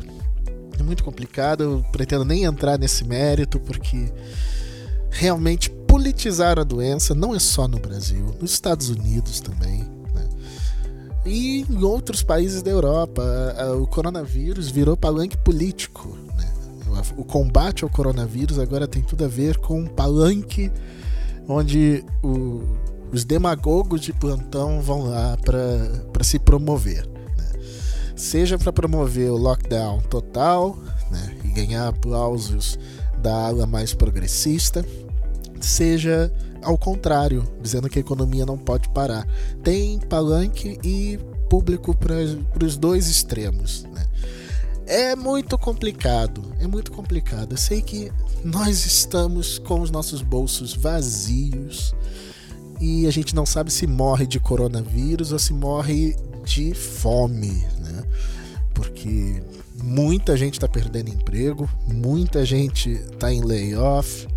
É 0.78 0.82
muito 0.82 1.04
complicado. 1.04 1.62
Eu 1.62 1.84
pretendo 1.92 2.24
nem 2.24 2.44
entrar 2.44 2.78
nesse 2.78 3.04
mérito 3.04 3.60
porque 3.60 4.10
realmente 5.10 5.68
politizar 5.68 6.58
a 6.58 6.64
doença 6.64 7.14
não 7.14 7.34
é 7.34 7.38
só 7.38 7.66
no 7.68 7.78
Brasil, 7.78 8.34
nos 8.40 8.52
Estados 8.52 8.88
Unidos 8.88 9.40
também. 9.40 9.97
Né? 11.24 11.32
E 11.32 11.66
em 11.68 11.82
outros 11.82 12.22
países 12.22 12.62
da 12.62 12.70
Europa, 12.70 13.22
o 13.80 13.86
coronavírus 13.86 14.70
virou 14.70 14.96
palanque 14.96 15.36
político 15.36 16.16
o 17.16 17.24
combate 17.24 17.84
ao 17.84 17.90
coronavírus 17.90 18.58
agora 18.58 18.86
tem 18.86 19.02
tudo 19.02 19.24
a 19.24 19.28
ver 19.28 19.58
com 19.58 19.80
um 19.80 19.86
palanque 19.86 20.70
onde 21.48 22.04
o, 22.22 22.62
os 23.12 23.24
demagogos 23.24 24.00
de 24.00 24.12
plantão 24.12 24.80
vão 24.80 25.08
lá 25.08 25.36
para 25.38 26.24
se 26.24 26.38
promover. 26.38 27.06
Né? 27.06 27.52
Seja 28.16 28.58
para 28.58 28.72
promover 28.72 29.30
o 29.30 29.36
lockdown 29.36 30.00
total 30.02 30.78
né? 31.10 31.36
e 31.44 31.48
ganhar 31.48 31.88
aplausos 31.88 32.78
da 33.20 33.48
ala 33.48 33.66
mais 33.66 33.94
progressista, 33.94 34.84
seja 35.60 36.32
ao 36.62 36.76
contrário, 36.76 37.46
dizendo 37.62 37.88
que 37.88 37.98
a 37.98 38.00
economia 38.00 38.44
não 38.44 38.58
pode 38.58 38.88
parar. 38.90 39.26
Tem 39.62 39.98
palanque 39.98 40.78
e 40.82 41.18
público 41.48 41.94
para 41.96 42.64
os 42.64 42.76
dois 42.76 43.08
extremos. 43.08 43.84
Né? 43.92 44.06
É 44.86 45.16
muito 45.16 45.56
complicado, 45.58 46.42
é 46.60 46.66
muito 46.66 46.92
complicado. 46.92 47.52
Eu 47.52 47.58
sei 47.58 47.82
que 47.82 48.10
nós 48.44 48.86
estamos 48.86 49.58
com 49.58 49.80
os 49.80 49.90
nossos 49.90 50.22
bolsos 50.22 50.74
vazios 50.74 51.94
e 52.80 53.06
a 53.06 53.10
gente 53.10 53.34
não 53.34 53.44
sabe 53.44 53.72
se 53.72 53.86
morre 53.86 54.26
de 54.26 54.38
coronavírus 54.38 55.32
ou 55.32 55.38
se 55.38 55.52
morre 55.52 56.16
de 56.44 56.72
fome, 56.74 57.66
né? 57.80 58.04
Porque 58.72 59.42
muita 59.82 60.36
gente 60.36 60.54
está 60.54 60.68
perdendo 60.68 61.10
emprego, 61.10 61.68
muita 61.86 62.44
gente 62.44 62.90
está 62.90 63.32
em 63.32 63.42
layoff 63.42 64.28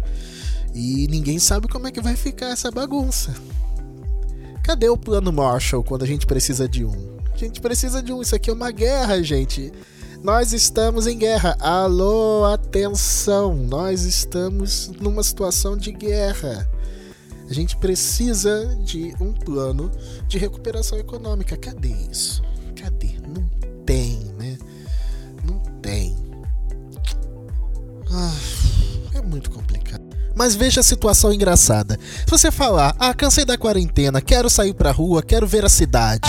e 0.74 1.08
ninguém 1.10 1.40
sabe 1.40 1.68
como 1.68 1.88
é 1.88 1.92
que 1.92 2.02
vai 2.02 2.16
ficar 2.16 2.50
essa 2.50 2.72
bagunça. 2.72 3.34
Cadê 4.64 4.88
o 4.90 4.98
plano 4.98 5.32
Marshall 5.32 5.84
quando 5.84 6.04
a 6.04 6.08
gente 6.08 6.26
precisa 6.26 6.68
de 6.68 6.86
um? 6.86 7.18
A 7.34 7.38
gente 7.38 7.60
precisa 7.60 8.02
de 8.02 8.14
um. 8.14 8.22
Isso 8.22 8.36
aqui 8.36 8.50
é 8.50 8.54
uma 8.54 8.72
guerra, 8.72 9.22
gente. 9.22 9.72
Nós 10.24 10.54
estamos 10.54 11.08
em 11.08 11.18
guerra. 11.18 11.58
Alô, 11.60 12.46
atenção. 12.46 13.56
Nós 13.56 14.04
estamos 14.04 14.92
numa 15.00 15.24
situação 15.24 15.76
de 15.76 15.92
guerra. 15.92 16.70
A 17.50 17.54
gente 17.54 17.76
precisa 17.78 18.78
de 18.84 19.14
um 19.20 19.34
plano 19.34 19.92
de 20.28 20.38
recuperação 20.38 20.98
econômica. 20.98 21.58
Cadê 21.58 21.90
isso? 22.10 22.44
Mas 30.42 30.56
veja 30.56 30.80
a 30.80 30.84
situação 30.84 31.32
engraçada. 31.32 32.00
Se 32.26 32.26
você 32.28 32.50
falar, 32.50 32.96
ah, 32.98 33.14
cansei 33.14 33.46
da 33.46 33.60
quarentena, 33.60 34.20
quero 34.20 34.50
sair 34.50 34.74
pra 34.74 34.90
rua, 34.90 35.22
quero 35.22 35.46
ver 35.46 35.64
a 35.64 35.70
cidade. 35.70 36.28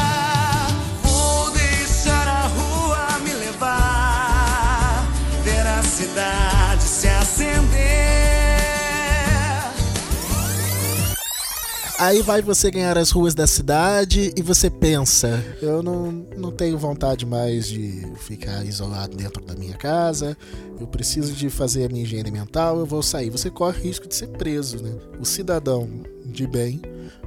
Aí 12.02 12.20
vai 12.20 12.42
você 12.42 12.68
ganhar 12.68 12.98
as 12.98 13.12
ruas 13.12 13.32
da 13.32 13.46
cidade 13.46 14.32
e 14.36 14.42
você 14.42 14.68
pensa: 14.68 15.40
eu 15.62 15.84
não, 15.84 16.26
não 16.36 16.50
tenho 16.50 16.76
vontade 16.76 17.24
mais 17.24 17.68
de 17.68 18.04
ficar 18.16 18.66
isolado 18.66 19.16
dentro 19.16 19.40
da 19.44 19.54
minha 19.54 19.74
casa, 19.74 20.36
eu 20.80 20.88
preciso 20.88 21.32
de 21.32 21.48
fazer 21.48 21.84
a 21.84 21.88
minha 21.88 22.02
higiene 22.02 22.32
mental, 22.32 22.80
eu 22.80 22.86
vou 22.86 23.04
sair. 23.04 23.30
Você 23.30 23.48
corre 23.50 23.80
risco 23.80 24.08
de 24.08 24.16
ser 24.16 24.26
preso, 24.30 24.82
né? 24.82 24.92
O 25.20 25.24
cidadão 25.24 25.88
de 26.26 26.44
bem 26.44 26.82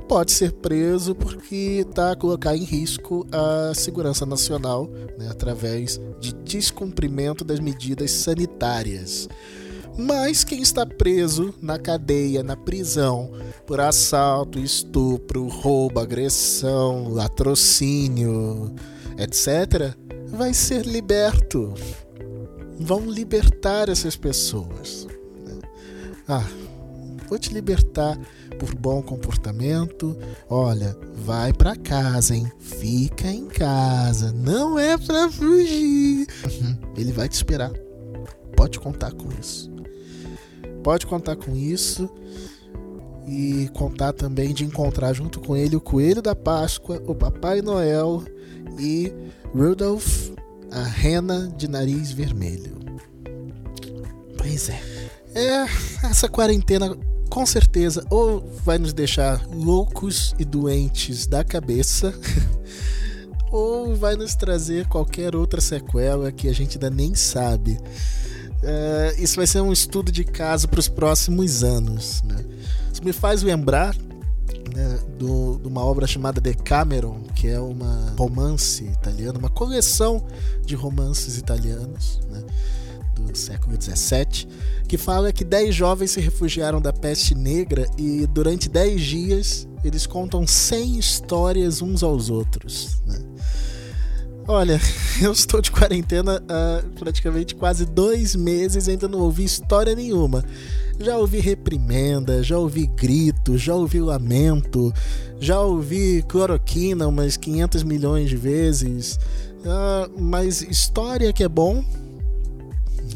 pode 0.09 0.33
ser 0.33 0.51
preso 0.51 1.15
porque 1.15 1.85
está 1.87 2.11
a 2.11 2.15
colocar 2.17 2.53
em 2.53 2.65
risco 2.65 3.25
a 3.31 3.73
segurança 3.73 4.25
nacional 4.25 4.89
né, 5.17 5.29
através 5.31 6.01
de 6.19 6.33
descumprimento 6.43 7.45
das 7.45 7.61
medidas 7.61 8.11
sanitárias. 8.11 9.29
Mas 9.97 10.43
quem 10.43 10.61
está 10.61 10.85
preso 10.85 11.53
na 11.61 11.79
cadeia, 11.79 12.43
na 12.43 12.57
prisão, 12.57 13.31
por 13.65 13.79
assalto, 13.79 14.59
estupro, 14.59 15.47
roubo, 15.47 16.01
agressão, 16.01 17.07
latrocínio, 17.07 18.75
etc., 19.17 19.95
vai 20.27 20.53
ser 20.53 20.85
liberto. 20.85 21.73
Vão 22.77 23.09
libertar 23.09 23.87
essas 23.87 24.17
pessoas. 24.17 25.07
Ah, 26.27 26.45
vou 27.29 27.39
te 27.39 27.53
libertar 27.53 28.19
por 28.59 28.75
bom 28.75 29.01
comportamento. 29.01 30.17
Olha, 30.49 30.97
vai 31.15 31.53
pra 31.53 31.75
casa, 31.75 32.35
hein? 32.35 32.51
Fica 32.59 33.29
em 33.29 33.45
casa. 33.45 34.33
Não 34.33 34.77
é 34.77 34.97
pra 34.97 35.31
fugir. 35.31 36.27
Uhum, 36.43 36.77
Ele 36.97 37.13
vai 37.13 37.29
te 37.29 37.33
esperar. 37.33 37.71
Pode 38.57 38.77
contar 38.79 39.13
com 39.13 39.29
isso 39.39 39.74
pode 40.85 41.07
contar 41.07 41.35
com 41.35 41.55
isso 41.55 42.07
e 43.27 43.71
contar 43.73 44.13
também 44.13 44.53
de 44.53 44.63
encontrar 44.63 45.13
junto 45.13 45.39
com 45.39 45.57
ele 45.57 45.75
o 45.75 45.81
Coelho 45.81 46.21
da 46.21 46.35
Páscoa, 46.35 47.01
o 47.07 47.15
Papai 47.15 47.59
Noel 47.59 48.23
e 48.77 49.11
Rudolph, 49.51 50.29
a 50.71 50.83
rena 50.83 51.51
de 51.57 51.67
nariz 51.67 52.11
vermelho. 52.11 52.77
Pois 54.37 54.69
é. 54.69 54.79
É, 55.33 55.63
essa 56.07 56.29
quarentena 56.29 56.95
com 57.31 57.47
certeza 57.47 58.05
ou 58.11 58.47
vai 58.63 58.77
nos 58.77 58.93
deixar 58.93 59.43
loucos 59.47 60.35
e 60.37 60.45
doentes 60.45 61.25
da 61.25 61.43
cabeça, 61.43 62.13
ou 63.51 63.95
vai 63.95 64.15
nos 64.15 64.35
trazer 64.35 64.87
qualquer 64.87 65.35
outra 65.35 65.59
sequela 65.59 66.31
que 66.31 66.47
a 66.47 66.53
gente 66.53 66.77
ainda 66.77 66.91
nem 66.91 67.15
sabe. 67.15 67.79
É, 68.65 69.15
isso 69.19 69.35
vai 69.35 69.45
ser 69.45 69.61
um 69.61 69.71
estudo 69.71 70.11
de 70.11 70.23
caso 70.23 70.67
para 70.67 70.79
os 70.79 70.87
próximos 70.87 71.63
anos. 71.63 72.23
Né? 72.23 72.43
Isso 72.91 73.03
me 73.03 73.13
faz 73.13 73.43
lembrar 73.43 73.95
né, 74.73 74.99
do, 75.19 75.59
de 75.61 75.67
uma 75.67 75.83
obra 75.83 76.07
chamada 76.07 76.41
Decameron, 76.41 77.21
que 77.35 77.47
é 77.47 77.59
uma 77.59 78.13
romance 78.17 78.83
italiana, 78.83 79.37
uma 79.37 79.49
coleção 79.49 80.25
de 80.65 80.75
romances 80.75 81.37
italianos 81.37 82.19
né, 82.29 82.43
do 83.15 83.37
século 83.37 83.79
XVII, 83.79 84.47
que 84.87 84.97
fala 84.97 85.31
que 85.31 85.43
10 85.43 85.73
jovens 85.73 86.11
se 86.11 86.19
refugiaram 86.19 86.81
da 86.81 86.91
peste 86.91 87.35
negra 87.35 87.87
e 87.97 88.25
durante 88.27 88.67
10 88.67 89.01
dias 89.01 89.67
eles 89.83 90.07
contam 90.07 90.47
100 90.47 90.97
histórias 90.97 91.81
uns 91.81 92.01
aos 92.01 92.29
outros. 92.31 92.97
Né? 93.05 93.19
Olha, 94.47 94.79
eu 95.21 95.31
estou 95.31 95.59
de 95.59 95.71
quarentena 95.71 96.41
há 96.47 96.83
praticamente 96.99 97.55
quase 97.55 97.83
dois 97.85 98.35
meses 98.35 98.87
e 98.87 98.91
ainda 98.91 99.07
não 99.07 99.19
ouvi 99.19 99.43
história 99.43 99.95
nenhuma. 99.95 100.45
Já 100.99 101.17
ouvi 101.17 101.39
reprimenda, 101.39 102.43
já 102.43 102.57
ouvi 102.57 102.85
grito, 102.85 103.57
já 103.57 103.73
ouvi 103.73 103.99
lamento, 103.99 104.93
já 105.39 105.59
ouvi 105.59 106.23
cloroquina 106.27 107.07
umas 107.07 107.35
500 107.37 107.83
milhões 107.83 108.29
de 108.29 108.37
vezes. 108.37 109.19
Ah, 109.65 110.07
mas 110.15 110.61
história 110.61 111.33
que 111.33 111.43
é 111.43 111.49
bom? 111.49 111.83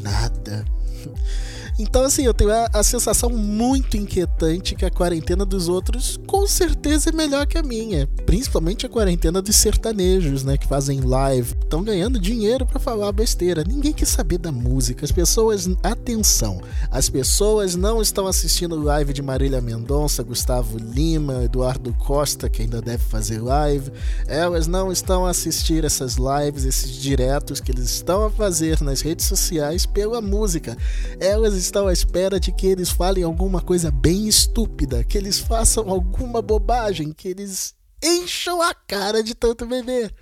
Nada. 0.02 0.64
Então, 1.80 2.04
assim, 2.04 2.26
eu 2.26 2.34
tenho 2.34 2.52
a, 2.52 2.68
a, 2.74 2.82
sensação 2.82 3.30
muito 3.30 3.96
inquietante 3.96 4.74
que 4.74 4.84
a 4.84 4.90
quarentena 4.90 5.46
dos 5.46 5.66
outros 5.66 6.20
com 6.26 6.46
certeza 6.46 7.08
é 7.08 7.12
melhor 7.12 7.46
que 7.46 7.56
a 7.56 7.62
minha. 7.62 8.06
Principalmente 8.26 8.84
a 8.84 8.88
quarentena 8.88 9.40
dos 9.40 9.56
sertanejos, 9.56 10.44
né? 10.44 10.58
Que 10.58 10.68
fazem 10.68 11.00
live. 11.00 11.54
Estão 11.54 11.82
ganhando 11.82 12.18
dinheiro 12.18 12.66
para 12.66 12.78
falar 12.78 13.10
besteira. 13.12 13.64
Ninguém 13.66 13.94
quer 13.94 14.04
saber 14.04 14.36
da 14.36 14.52
música. 14.52 15.06
As 15.06 15.10
pessoas. 15.10 15.70
Atenção! 15.82 16.60
As 16.90 17.08
pessoas 17.08 17.74
não 17.76 18.02
estão 18.02 18.26
assistindo 18.26 18.78
live 18.82 19.14
de 19.14 19.22
Marília 19.22 19.62
Mendonça, 19.62 20.22
Gustavo 20.22 20.76
Lima, 20.76 21.44
Eduardo 21.44 21.94
Costa, 21.94 22.50
que 22.50 22.60
ainda 22.60 22.82
deve 22.82 23.04
fazer 23.04 23.40
live. 23.40 23.90
Elas 24.26 24.66
não 24.66 24.92
estão 24.92 25.24
a 25.24 25.30
assistir 25.30 25.82
essas 25.86 26.16
lives, 26.16 26.66
esses 26.66 26.92
diretos 26.92 27.58
que 27.58 27.72
eles 27.72 27.84
estão 27.84 28.26
a 28.26 28.30
fazer 28.30 28.82
nas 28.82 29.00
redes 29.00 29.24
sociais 29.24 29.86
pela 29.86 30.20
música. 30.20 30.76
Elas 31.18 31.69
estão 31.70 31.86
à 31.86 31.92
espera 31.92 32.40
de 32.40 32.50
que 32.50 32.66
eles 32.66 32.90
falem 32.90 33.22
alguma 33.22 33.60
coisa 33.60 33.90
bem 33.90 34.26
estúpida, 34.26 35.04
que 35.04 35.16
eles 35.16 35.38
façam 35.38 35.88
alguma 35.88 36.42
bobagem, 36.42 37.12
que 37.12 37.28
eles 37.28 37.74
encham 38.02 38.60
a 38.60 38.74
cara 38.74 39.22
de 39.22 39.34
tanto 39.34 39.66
beber. 39.66 40.12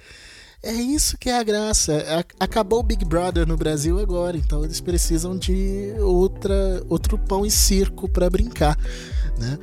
É 0.62 0.72
isso 0.72 1.16
que 1.16 1.30
é 1.30 1.38
a 1.38 1.42
graça. 1.42 2.04
Acabou 2.38 2.80
o 2.80 2.82
Big 2.82 3.04
Brother 3.04 3.46
no 3.46 3.56
Brasil 3.56 3.98
agora, 3.98 4.36
então 4.36 4.62
eles 4.62 4.80
precisam 4.80 5.38
de 5.38 5.94
outra, 6.00 6.82
outro 6.88 7.16
pão 7.16 7.46
e 7.46 7.50
circo 7.50 8.08
para 8.08 8.28
brincar, 8.28 8.76
né? 9.38 9.58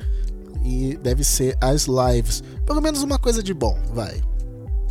E 0.64 0.98
deve 1.00 1.22
ser 1.22 1.56
as 1.60 1.86
lives. 1.86 2.42
Pelo 2.64 2.80
menos 2.80 3.02
uma 3.02 3.18
coisa 3.18 3.42
de 3.42 3.54
bom, 3.54 3.78
vai. 3.94 4.20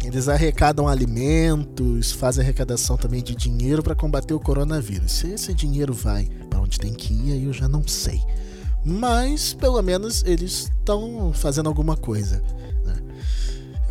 Eles 0.01 0.29
arrecadam 0.29 0.87
alimentos, 0.87 2.11
fazem 2.11 2.43
arrecadação 2.43 2.95
também 2.95 3.23
de 3.23 3.35
dinheiro 3.35 3.81
para 3.81 3.95
combater 3.95 4.35
o 4.35 4.39
coronavírus. 4.39 5.11
Se 5.11 5.31
esse 5.31 5.53
dinheiro 5.53 5.93
vai 5.93 6.29
onde 6.65 6.79
tem 6.79 6.93
que 6.93 7.13
ir, 7.13 7.33
aí 7.33 7.45
eu 7.45 7.53
já 7.53 7.67
não 7.67 7.87
sei. 7.87 8.21
Mas 8.83 9.53
pelo 9.53 9.81
menos 9.81 10.23
eles 10.25 10.71
estão 10.77 11.31
fazendo 11.33 11.67
alguma 11.67 11.95
coisa. 11.95 12.43
Né? 12.83 12.95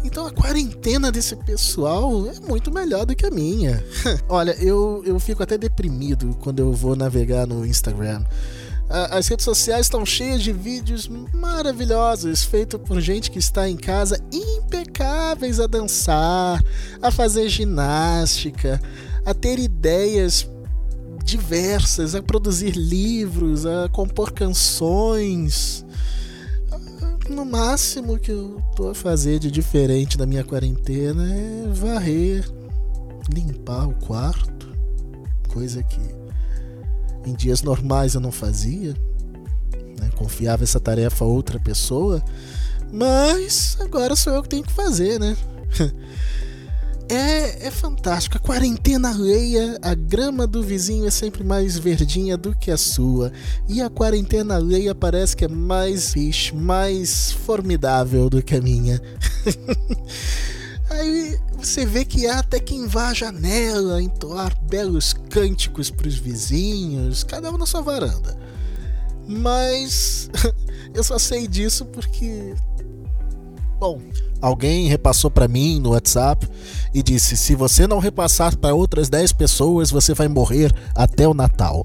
Então 0.04 0.26
a 0.26 0.30
quarentena 0.30 1.10
desse 1.10 1.34
pessoal 1.36 2.26
é 2.28 2.38
muito 2.40 2.70
melhor 2.72 3.06
do 3.06 3.16
que 3.16 3.26
a 3.26 3.30
minha. 3.30 3.82
Olha, 4.28 4.52
eu, 4.62 5.02
eu 5.04 5.18
fico 5.18 5.42
até 5.42 5.56
deprimido 5.56 6.36
quando 6.40 6.60
eu 6.60 6.72
vou 6.72 6.94
navegar 6.94 7.46
no 7.46 7.66
Instagram. 7.66 8.24
As 8.88 9.28
redes 9.28 9.44
sociais 9.44 9.86
estão 9.86 10.04
cheias 10.04 10.42
de 10.42 10.52
vídeos 10.52 11.08
maravilhosos 11.32 12.44
feitos 12.44 12.78
por 12.80 13.00
gente 13.00 13.30
que 13.30 13.38
está 13.38 13.68
em 13.68 13.76
casa 13.76 14.22
impecáveis 14.30 15.58
a 15.58 15.66
dançar, 15.66 16.62
a 17.00 17.10
fazer 17.10 17.48
ginástica, 17.48 18.80
a 19.24 19.32
ter 19.32 19.58
ideias 19.58 20.46
diversas, 21.24 22.14
a 22.14 22.22
produzir 22.22 22.72
livros, 22.72 23.64
a 23.64 23.88
compor 23.88 24.32
canções. 24.32 25.84
No 27.28 27.44
máximo 27.46 28.18
que 28.18 28.30
eu 28.30 28.62
tô 28.76 28.90
a 28.90 28.94
fazer 28.94 29.38
de 29.38 29.50
diferente 29.50 30.18
da 30.18 30.26
minha 30.26 30.44
quarentena 30.44 31.26
é 31.26 31.68
varrer, 31.72 32.46
limpar 33.32 33.88
o 33.88 33.94
quarto, 33.94 34.68
coisa 35.48 35.82
que 35.82 36.00
em 37.24 37.32
dias 37.32 37.62
normais 37.62 38.14
eu 38.14 38.20
não 38.20 38.30
fazia, 38.30 38.92
né? 39.98 40.10
confiava 40.16 40.62
essa 40.62 40.78
tarefa 40.78 41.24
a 41.24 41.28
outra 41.28 41.58
pessoa, 41.58 42.22
mas 42.92 43.78
agora 43.80 44.14
sou 44.14 44.34
eu 44.34 44.42
que 44.42 44.50
tenho 44.50 44.62
que 44.62 44.72
fazer, 44.72 45.18
né? 45.18 45.34
É, 47.08 47.66
é 47.66 47.70
fantástico. 47.70 48.36
A 48.36 48.40
quarentena 48.40 49.10
alheia, 49.10 49.78
a 49.82 49.94
grama 49.94 50.46
do 50.46 50.62
vizinho 50.62 51.06
é 51.06 51.10
sempre 51.10 51.44
mais 51.44 51.76
verdinha 51.76 52.36
do 52.36 52.56
que 52.56 52.70
a 52.70 52.76
sua. 52.76 53.32
E 53.68 53.82
a 53.82 53.90
quarentena 53.90 54.56
alheia 54.56 54.94
parece 54.94 55.36
que 55.36 55.44
é 55.44 55.48
mais 55.48 56.12
fixe, 56.12 56.54
mais 56.54 57.32
formidável 57.32 58.30
do 58.30 58.42
que 58.42 58.56
a 58.56 58.60
minha. 58.60 59.00
Aí 60.90 61.38
você 61.56 61.84
vê 61.84 62.04
que 62.04 62.26
há 62.26 62.38
até 62.38 62.60
quem 62.60 62.86
vá 62.86 63.08
à 63.08 63.14
janela 63.14 64.02
entoar 64.02 64.54
belos 64.64 65.14
cânticos 65.30 65.90
pros 65.90 66.14
vizinhos, 66.14 67.24
cada 67.24 67.50
um 67.50 67.58
na 67.58 67.66
sua 67.66 67.82
varanda. 67.82 68.36
Mas 69.26 70.30
eu 70.94 71.02
só 71.02 71.18
sei 71.18 71.48
disso 71.48 71.84
porque. 71.86 72.54
Bom, 73.84 74.00
alguém 74.40 74.88
repassou 74.88 75.30
para 75.30 75.46
mim 75.46 75.78
no 75.78 75.90
WhatsApp 75.90 76.48
e 76.94 77.02
disse: 77.02 77.36
se 77.36 77.54
você 77.54 77.86
não 77.86 77.98
repassar 77.98 78.56
para 78.56 78.74
outras 78.74 79.10
10 79.10 79.32
pessoas, 79.32 79.90
você 79.90 80.14
vai 80.14 80.26
morrer 80.26 80.72
até 80.94 81.28
o 81.28 81.34
Natal. 81.34 81.84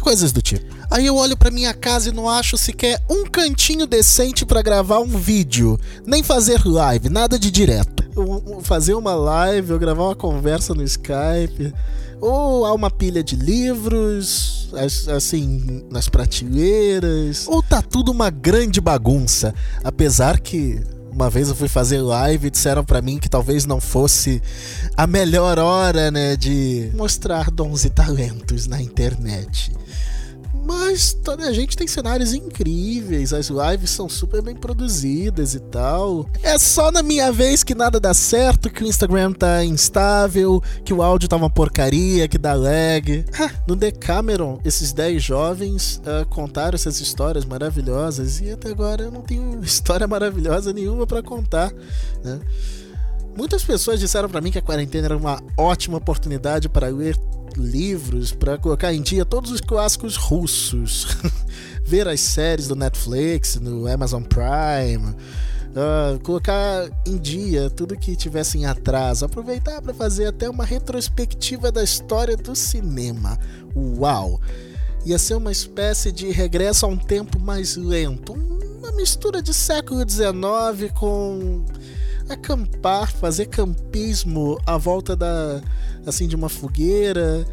Coisas 0.00 0.30
do 0.30 0.40
tipo. 0.40 0.64
Aí 0.88 1.04
eu 1.06 1.16
olho 1.16 1.36
para 1.36 1.50
minha 1.50 1.74
casa 1.74 2.10
e 2.10 2.12
não 2.12 2.28
acho 2.28 2.56
sequer 2.56 3.02
um 3.10 3.24
cantinho 3.24 3.88
decente 3.88 4.46
para 4.46 4.62
gravar 4.62 5.00
um 5.00 5.06
vídeo, 5.08 5.76
nem 6.06 6.22
fazer 6.22 6.64
live, 6.64 7.08
nada 7.08 7.36
de 7.40 7.50
direto. 7.50 8.04
Eu- 8.16 8.60
fazer 8.62 8.94
uma 8.94 9.14
live 9.16 9.72
ou 9.72 9.80
gravar 9.80 10.04
uma 10.04 10.14
conversa 10.14 10.74
no 10.74 10.82
Skype, 10.84 11.74
ou 12.20 12.64
há 12.66 12.72
uma 12.72 12.88
pilha 12.90 13.22
de 13.22 13.34
livros, 13.34 14.68
as- 14.74 15.08
assim, 15.08 15.84
nas 15.90 16.08
prateleiras, 16.08 17.46
ou 17.48 17.62
tá 17.62 17.82
tudo 17.82 18.12
uma 18.12 18.30
grande 18.30 18.80
bagunça, 18.80 19.52
apesar 19.82 20.38
que 20.38 20.80
uma 21.12 21.28
vez 21.28 21.48
eu 21.48 21.54
fui 21.54 21.68
fazer 21.68 22.00
live 22.00 22.46
e 22.46 22.50
disseram 22.50 22.84
pra 22.84 23.02
mim 23.02 23.18
que 23.18 23.28
talvez 23.28 23.66
não 23.66 23.80
fosse 23.80 24.42
a 24.96 25.06
melhor 25.06 25.58
hora, 25.58 26.10
né, 26.10 26.36
de 26.36 26.90
mostrar 26.94 27.50
dons 27.50 27.84
e 27.84 27.90
talentos 27.90 28.66
na 28.66 28.80
internet. 28.80 29.72
Mas 30.64 31.12
toda 31.12 31.46
a 31.46 31.52
gente 31.52 31.76
tem 31.76 31.86
cenários 31.86 32.32
incríveis, 32.32 33.32
as 33.32 33.48
lives 33.48 33.90
são 33.90 34.08
super 34.08 34.42
bem 34.42 34.54
produzidas 34.54 35.54
e 35.54 35.60
tal. 35.60 36.28
É 36.42 36.58
só 36.58 36.90
na 36.90 37.02
minha 37.02 37.32
vez 37.32 37.64
que 37.64 37.74
nada 37.74 37.98
dá 37.98 38.12
certo, 38.12 38.70
que 38.70 38.84
o 38.84 38.86
Instagram 38.86 39.32
tá 39.32 39.64
instável, 39.64 40.62
que 40.84 40.92
o 40.92 41.02
áudio 41.02 41.28
tá 41.28 41.36
uma 41.36 41.50
porcaria, 41.50 42.28
que 42.28 42.38
dá 42.38 42.52
lag. 42.52 43.24
No 43.66 43.74
Decameron, 43.74 44.60
esses 44.64 44.92
10 44.92 45.22
jovens 45.22 46.00
ah, 46.04 46.24
contaram 46.28 46.74
essas 46.74 47.00
histórias 47.00 47.44
maravilhosas 47.44 48.40
e 48.40 48.50
até 48.50 48.70
agora 48.70 49.04
eu 49.04 49.10
não 49.10 49.22
tenho 49.22 49.60
história 49.64 50.06
maravilhosa 50.06 50.72
nenhuma 50.72 51.06
pra 51.06 51.22
contar, 51.22 51.72
né? 52.22 52.40
Muitas 53.36 53.62
pessoas 53.62 54.00
disseram 54.00 54.28
pra 54.28 54.40
mim 54.40 54.50
que 54.50 54.58
a 54.58 54.62
quarentena 54.62 55.06
era 55.06 55.16
uma 55.16 55.40
ótima 55.56 55.96
oportunidade 55.98 56.68
para 56.68 56.88
ler 56.88 57.16
livros, 57.56 58.32
para 58.32 58.58
colocar 58.58 58.92
em 58.92 59.02
dia 59.02 59.24
todos 59.24 59.50
os 59.50 59.60
clássicos 59.60 60.16
russos, 60.16 61.06
ver 61.84 62.06
as 62.08 62.20
séries 62.20 62.68
do 62.68 62.76
Netflix, 62.76 63.56
no 63.56 63.86
Amazon 63.86 64.22
Prime, 64.22 65.14
ah, 65.76 66.18
colocar 66.22 66.90
em 67.06 67.16
dia 67.16 67.70
tudo 67.70 67.96
que 67.96 68.16
tivesse 68.16 68.58
em 68.58 68.66
atraso, 68.66 69.24
aproveitar 69.24 69.80
para 69.80 69.94
fazer 69.94 70.26
até 70.26 70.48
uma 70.50 70.64
retrospectiva 70.64 71.70
da 71.70 71.82
história 71.82 72.36
do 72.36 72.56
cinema. 72.56 73.38
Uau! 73.76 74.40
Ia 75.06 75.18
ser 75.18 75.34
uma 75.34 75.52
espécie 75.52 76.12
de 76.12 76.30
regresso 76.30 76.84
a 76.84 76.88
um 76.88 76.96
tempo 76.96 77.38
mais 77.38 77.76
lento, 77.76 78.34
uma 78.78 78.92
mistura 78.92 79.40
de 79.40 79.54
século 79.54 80.04
XIX 80.08 80.92
com 80.94 81.64
acampar, 82.28 83.10
fazer 83.10 83.46
campismo 83.46 84.58
à 84.66 84.76
volta 84.76 85.16
da 85.16 85.62
assim 86.06 86.26
de 86.26 86.36
uma 86.36 86.48
fogueira. 86.48 87.46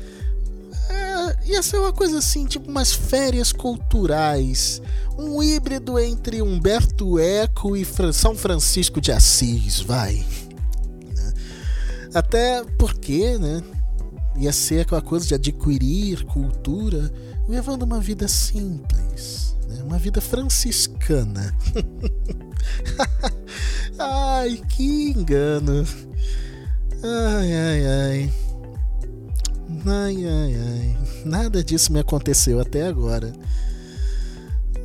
É, 0.89 1.49
ia 1.49 1.63
ser 1.63 1.79
uma 1.79 1.93
coisa 1.93 2.19
assim, 2.19 2.45
tipo 2.45 2.69
umas 2.69 2.93
férias 2.93 3.51
culturais, 3.51 4.81
um 5.17 5.41
híbrido 5.41 5.99
entre 5.99 6.41
Humberto 6.41 7.19
Eco 7.19 7.75
e 7.75 7.85
São 8.13 8.35
Francisco 8.35 9.01
de 9.01 9.11
Assis, 9.11 9.79
vai. 9.79 10.23
Né? 11.15 11.33
Até 12.13 12.63
porque, 12.77 13.37
né? 13.37 13.63
Ia 14.37 14.53
ser 14.53 14.81
aquela 14.81 15.01
coisa 15.01 15.25
de 15.25 15.33
adquirir 15.33 16.23
cultura, 16.25 17.11
levando 17.49 17.81
uma 17.81 17.99
vida 17.99 18.27
simples, 18.27 19.55
né? 19.67 19.81
uma 19.81 19.97
vida 19.97 20.21
franciscana. 20.21 21.55
Ai, 23.97 24.61
que 24.69 25.09
engano. 25.09 25.87
Ai, 27.03 27.53
ai, 27.53 27.85
ai. 27.85 28.33
Ai, 29.85 30.25
ai, 30.25 30.55
ai. 30.55 30.97
Nada 31.25 31.63
disso 31.63 31.93
me 31.93 31.99
aconteceu 31.99 32.59
até 32.59 32.87
agora. 32.87 33.31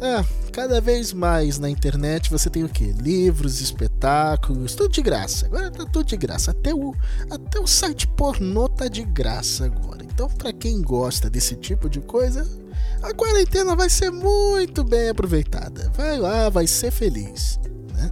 É, 0.01 0.25
cada 0.53 0.81
vez 0.81 1.12
mais 1.12 1.59
na 1.59 1.70
internet 1.70 2.29
você 2.31 2.51
tem 2.51 2.64
o 2.64 2.68
quê? 2.68 2.92
Livros, 2.98 3.61
espetáculos, 3.61 4.75
tudo 4.75 4.92
de 4.92 5.01
graça. 5.01 5.46
Agora 5.46 5.70
tá 5.70 5.87
tudo 5.87 6.05
de 6.05 6.16
graça. 6.16 6.51
Até 6.51 6.75
o, 6.75 6.94
até 7.31 7.59
o 7.61 7.66
site 7.66 8.07
pornô 8.09 8.68
tá 8.68 8.88
de 8.88 9.05
graça 9.05 9.64
agora. 9.64 10.05
Então, 10.05 10.29
pra 10.29 10.53
quem 10.53 10.83
gosta 10.83 11.31
desse 11.31 11.55
tipo 11.55 11.88
de 11.88 12.01
coisa, 12.01 12.46
a 13.03 13.14
quarentena 13.14 13.75
vai 13.75 13.88
ser 13.88 14.11
muito 14.11 14.85
bem 14.85 15.09
aproveitada. 15.09 15.90
Vai 15.96 16.18
lá, 16.18 16.48
vai 16.51 16.66
ser 16.66 16.90
feliz. 16.90 17.59
Né? 17.94 18.11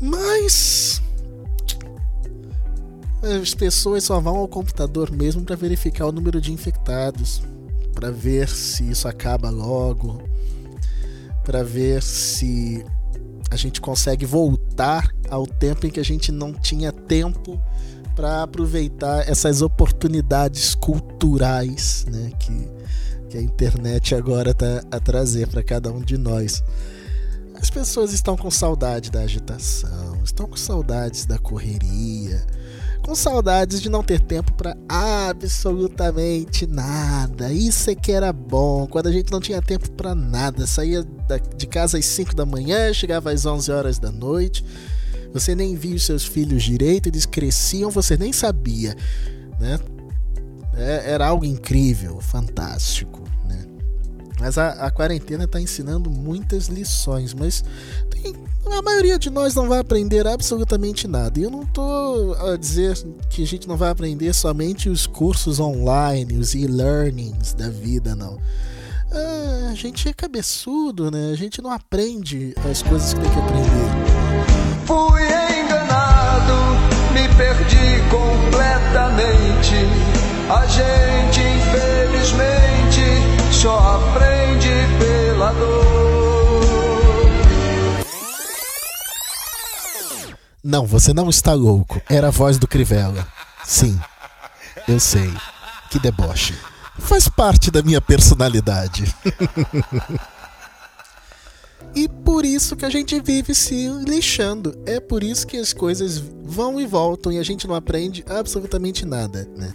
Mas 0.00 1.00
as 3.22 3.54
pessoas 3.54 4.04
só 4.04 4.20
vão 4.20 4.36
ao 4.36 4.48
computador 4.48 5.10
mesmo 5.10 5.42
para 5.42 5.56
verificar 5.56 6.06
o 6.06 6.12
número 6.12 6.40
de 6.40 6.52
infectados, 6.52 7.42
para 7.92 8.10
ver 8.10 8.48
se 8.48 8.88
isso 8.90 9.08
acaba 9.08 9.50
logo, 9.50 10.22
para 11.44 11.64
ver 11.64 12.02
se 12.02 12.84
a 13.50 13.56
gente 13.56 13.80
consegue 13.80 14.24
voltar 14.24 15.12
ao 15.30 15.46
tempo 15.46 15.86
em 15.86 15.90
que 15.90 15.98
a 15.98 16.04
gente 16.04 16.30
não 16.30 16.52
tinha 16.52 16.92
tempo 16.92 17.60
para 18.14 18.42
aproveitar 18.42 19.28
essas 19.28 19.62
oportunidades 19.62 20.74
culturais, 20.74 22.04
né, 22.10 22.32
que, 22.38 22.68
que 23.30 23.38
a 23.38 23.42
internet 23.42 24.14
agora 24.14 24.50
está 24.50 24.82
a 24.90 25.00
trazer 25.00 25.48
para 25.48 25.62
cada 25.62 25.90
um 25.90 26.00
de 26.00 26.18
nós. 26.18 26.62
As 27.54 27.70
pessoas 27.70 28.12
estão 28.12 28.36
com 28.36 28.50
saudade 28.50 29.10
da 29.10 29.20
agitação, 29.20 30.20
estão 30.22 30.46
com 30.46 30.56
saudades 30.56 31.26
da 31.26 31.38
correria, 31.38 32.46
com 33.08 33.14
saudades 33.14 33.80
de 33.80 33.88
não 33.88 34.02
ter 34.02 34.20
tempo 34.20 34.52
para 34.52 34.76
absolutamente 34.86 36.66
nada. 36.66 37.50
Isso 37.50 37.88
é 37.88 37.94
que 37.94 38.12
era 38.12 38.30
bom, 38.34 38.86
quando 38.86 39.06
a 39.06 39.12
gente 39.12 39.32
não 39.32 39.40
tinha 39.40 39.62
tempo 39.62 39.90
para 39.92 40.14
nada. 40.14 40.66
Saía 40.66 41.02
de 41.56 41.66
casa 41.66 41.96
às 41.96 42.04
5 42.04 42.36
da 42.36 42.44
manhã, 42.44 42.92
chegava 42.92 43.32
às 43.32 43.46
11 43.46 43.72
horas 43.72 43.98
da 43.98 44.12
noite. 44.12 44.62
Você 45.32 45.54
nem 45.54 45.74
via 45.74 45.96
os 45.96 46.04
seus 46.04 46.26
filhos 46.26 46.62
direito, 46.62 47.08
eles 47.08 47.24
cresciam, 47.24 47.90
você 47.90 48.14
nem 48.14 48.30
sabia, 48.30 48.94
né? 49.58 49.80
É- 50.74 51.12
era 51.12 51.28
algo 51.28 51.46
incrível, 51.46 52.20
fantástico, 52.20 53.22
né? 53.46 53.64
Mas 54.38 54.58
a, 54.58 54.68
a 54.84 54.90
quarentena 54.90 55.44
está 55.44 55.58
ensinando 55.58 56.10
muitas 56.10 56.66
lições, 56.66 57.32
mas 57.32 57.64
a 58.72 58.82
maioria 58.82 59.18
de 59.18 59.30
nós 59.30 59.54
não 59.54 59.68
vai 59.68 59.78
aprender 59.78 60.26
absolutamente 60.26 61.06
nada. 61.08 61.38
E 61.38 61.42
eu 61.42 61.50
não 61.50 61.64
tô 61.64 62.34
a 62.34 62.56
dizer 62.56 62.96
que 63.30 63.42
a 63.42 63.46
gente 63.46 63.68
não 63.68 63.76
vai 63.76 63.90
aprender 63.90 64.32
somente 64.34 64.88
os 64.88 65.06
cursos 65.06 65.60
online, 65.60 66.36
os 66.38 66.54
e-learnings 66.54 67.54
da 67.54 67.68
vida, 67.68 68.14
não. 68.14 68.38
Ah, 69.10 69.68
a 69.70 69.74
gente 69.74 70.08
é 70.08 70.12
cabeçudo, 70.12 71.10
né? 71.10 71.30
A 71.32 71.36
gente 71.36 71.62
não 71.62 71.70
aprende 71.70 72.54
as 72.70 72.82
coisas 72.82 73.14
que 73.14 73.20
tem 73.20 73.30
que 73.30 73.38
aprender. 73.38 73.68
Fui 74.84 75.22
enganado, 75.60 76.54
me 77.12 77.26
perdi 77.36 78.02
completamente. 78.10 79.74
A 80.50 80.66
gente, 80.66 81.40
infelizmente, 81.40 83.02
só 83.52 83.78
aprende 83.96 84.70
pela 84.98 85.52
dor. 85.52 85.87
Não, 90.68 90.84
você 90.84 91.14
não 91.14 91.30
está 91.30 91.54
louco. 91.54 91.98
Era 92.10 92.28
a 92.28 92.30
voz 92.30 92.58
do 92.58 92.68
Crivella. 92.68 93.26
Sim, 93.64 93.98
eu 94.86 95.00
sei. 95.00 95.32
Que 95.90 95.98
deboche. 95.98 96.54
Faz 96.98 97.26
parte 97.26 97.70
da 97.70 97.82
minha 97.82 98.02
personalidade. 98.02 99.04
e 101.96 102.06
por 102.06 102.44
isso 102.44 102.76
que 102.76 102.84
a 102.84 102.90
gente 102.90 103.18
vive 103.18 103.54
se 103.54 103.88
lixando. 104.06 104.78
É 104.84 105.00
por 105.00 105.22
isso 105.22 105.46
que 105.46 105.56
as 105.56 105.72
coisas 105.72 106.18
vão 106.18 106.78
e 106.78 106.84
voltam 106.84 107.32
e 107.32 107.38
a 107.38 107.42
gente 107.42 107.66
não 107.66 107.74
aprende 107.74 108.22
absolutamente 108.28 109.06
nada, 109.06 109.48
né? 109.56 109.72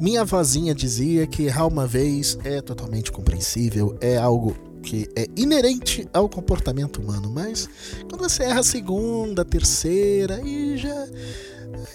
Minha 0.00 0.24
vozinha 0.24 0.72
dizia 0.72 1.26
que 1.26 1.46
errar 1.46 1.66
uma 1.66 1.84
vez 1.84 2.38
é 2.44 2.60
totalmente 2.60 3.10
compreensível, 3.10 3.98
é 4.00 4.18
algo 4.18 4.56
que 4.82 5.08
é 5.16 5.26
inerente 5.36 6.08
ao 6.12 6.28
comportamento 6.28 7.00
humano, 7.00 7.30
mas 7.30 7.68
quando 8.08 8.28
você 8.28 8.42
erra 8.42 8.60
a 8.60 8.64
segunda, 8.64 9.42
a 9.42 9.44
terceira, 9.44 10.36
aí 10.36 10.76
já. 10.76 11.06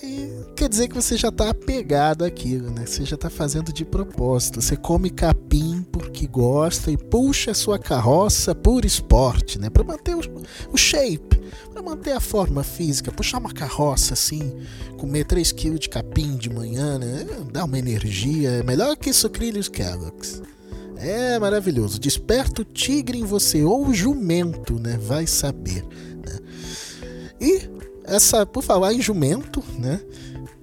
Aí 0.02 0.34
quer 0.56 0.68
dizer 0.68 0.88
que 0.88 0.96
você 0.96 1.16
já 1.16 1.32
tá 1.32 1.50
apegado 1.50 2.26
àquilo, 2.26 2.72
né? 2.72 2.86
Você 2.86 3.06
já 3.06 3.16
tá 3.16 3.30
fazendo 3.30 3.72
de 3.72 3.86
propósito. 3.86 4.62
Você 4.62 4.76
come 4.76 5.10
capim 5.10 5.86
porque 5.92 6.26
gosta 6.26 6.90
e 6.90 6.98
puxa 6.98 7.52
a 7.52 7.54
sua 7.54 7.78
carroça 7.78 8.56
por 8.56 8.84
esporte, 8.84 9.60
né? 9.60 9.70
Para 9.70 9.84
manter 9.84 10.16
o, 10.16 10.22
o 10.72 10.78
shape, 10.78 11.40
para 11.72 11.82
manter 11.82 12.14
a 12.14 12.20
forma 12.20 12.64
física. 12.64 13.12
Puxar 13.12 13.38
uma 13.38 13.54
carroça 13.54 14.14
assim, 14.14 14.56
comer 14.98 15.26
3 15.26 15.52
kg 15.52 15.78
de 15.78 15.90
capim 15.90 16.36
de 16.36 16.50
manhã, 16.50 16.98
né? 16.98 17.26
Dá 17.52 17.64
uma 17.64 17.78
energia. 17.78 18.50
É 18.50 18.64
melhor 18.64 18.98
que 18.98 19.14
sucrilhos 19.14 19.70
Kellogg's. 19.70 20.42
É 21.00 21.38
maravilhoso. 21.40 22.00
Desperta 22.00 22.62
o 22.62 22.66
tigre 22.66 23.18
em 23.18 23.26
você, 23.26 23.64
ou 23.64 23.88
o 23.88 23.94
jumento, 23.94 24.80
né? 24.80 24.98
Vai 25.02 25.28
saber. 25.28 25.84
Né? 25.84 26.40
E 27.40 27.70
essa, 28.04 28.46
por 28.46 28.64
falar 28.64 28.94
em 28.94 29.02
jumento, 29.02 29.64
né? 29.78 30.02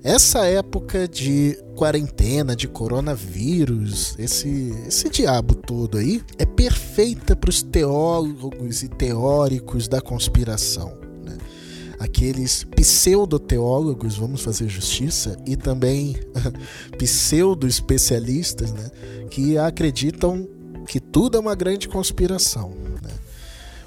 Essa 0.02 0.44
época 0.44 1.08
de 1.08 1.58
quarentena, 1.74 2.54
de 2.54 2.68
coronavírus, 2.68 4.14
esse, 4.18 4.74
esse 4.86 5.08
diabo 5.08 5.54
todo 5.54 5.96
aí, 5.96 6.22
é 6.38 6.44
perfeita 6.44 7.34
para 7.34 7.48
os 7.48 7.62
teólogos 7.62 8.82
e 8.82 8.88
teóricos 8.88 9.88
da 9.88 10.02
conspiração. 10.02 11.03
Aqueles 12.04 12.64
pseudo-teólogos, 12.64 14.16
vamos 14.18 14.42
fazer 14.42 14.68
justiça, 14.68 15.38
e 15.46 15.56
também 15.56 16.14
pseudo-especialistas, 16.98 18.72
né? 18.72 18.90
que 19.30 19.56
acreditam 19.56 20.46
que 20.86 21.00
tudo 21.00 21.38
é 21.38 21.40
uma 21.40 21.54
grande 21.54 21.88
conspiração. 21.88 22.74
Né? 23.02 23.10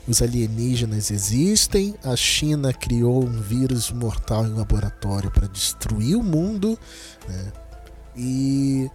Os 0.07 0.19
alienígenas 0.23 1.11
existem, 1.11 1.93
a 2.03 2.15
China 2.15 2.73
criou 2.73 3.23
um 3.23 3.39
vírus 3.39 3.91
mortal 3.91 4.47
em 4.47 4.53
laboratório 4.53 5.29
para 5.29 5.47
destruir 5.47 6.15
o 6.15 6.23
mundo, 6.23 6.75
né? 7.29 7.53
e 8.15 8.89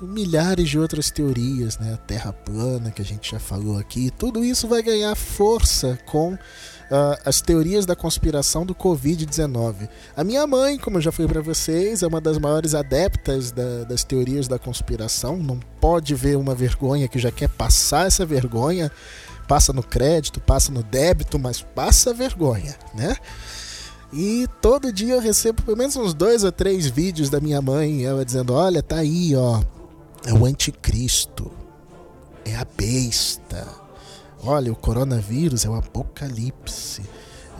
milhares 0.00 0.70
de 0.70 0.78
outras 0.78 1.10
teorias, 1.10 1.78
né? 1.78 1.94
A 1.94 1.96
Terra 1.96 2.32
plana 2.32 2.90
que 2.90 3.02
a 3.02 3.04
gente 3.04 3.32
já 3.32 3.38
falou 3.38 3.78
aqui, 3.78 4.10
tudo 4.10 4.44
isso 4.44 4.66
vai 4.66 4.82
ganhar 4.82 5.14
força 5.14 5.98
com 6.06 6.36
uh, 6.90 7.20
as 7.24 7.40
teorias 7.40 7.86
da 7.86 7.96
conspiração 7.96 8.64
do 8.64 8.74
Covid-19. 8.74 9.88
A 10.16 10.24
minha 10.24 10.46
mãe, 10.46 10.78
como 10.78 10.98
eu 10.98 11.00
já 11.00 11.12
falei 11.12 11.30
para 11.30 11.42
vocês, 11.42 12.02
é 12.02 12.06
uma 12.06 12.20
das 12.20 12.38
maiores 12.38 12.74
adeptas 12.74 13.50
da, 13.50 13.84
das 13.84 14.04
teorias 14.04 14.48
da 14.48 14.58
conspiração. 14.58 15.36
Não 15.36 15.58
pode 15.80 16.14
ver 16.14 16.36
uma 16.36 16.54
vergonha 16.54 17.08
que 17.08 17.18
já 17.18 17.30
quer 17.30 17.48
passar 17.48 18.06
essa 18.06 18.24
vergonha. 18.24 18.90
Passa 19.46 19.72
no 19.72 19.82
crédito, 19.82 20.40
passa 20.40 20.72
no 20.72 20.82
débito, 20.82 21.38
mas 21.38 21.60
passa 21.60 22.14
vergonha, 22.14 22.74
né? 22.94 23.14
E 24.10 24.46
todo 24.62 24.92
dia 24.92 25.14
eu 25.14 25.20
recebo 25.20 25.62
pelo 25.62 25.76
menos 25.76 25.96
uns 25.96 26.14
dois 26.14 26.44
ou 26.44 26.52
três 26.52 26.86
vídeos 26.86 27.28
da 27.28 27.40
minha 27.40 27.60
mãe, 27.60 28.04
ela 28.04 28.24
dizendo: 28.24 28.54
Olha, 28.54 28.82
tá 28.82 28.96
aí, 28.96 29.34
ó, 29.34 29.60
é 30.24 30.32
o 30.32 30.46
anticristo, 30.46 31.50
é 32.44 32.54
a 32.54 32.64
besta. 32.64 33.83
Olha, 34.44 34.72
o 34.72 34.76
coronavírus 34.76 35.64
é 35.64 35.68
o 35.68 35.74
apocalipse. 35.74 37.02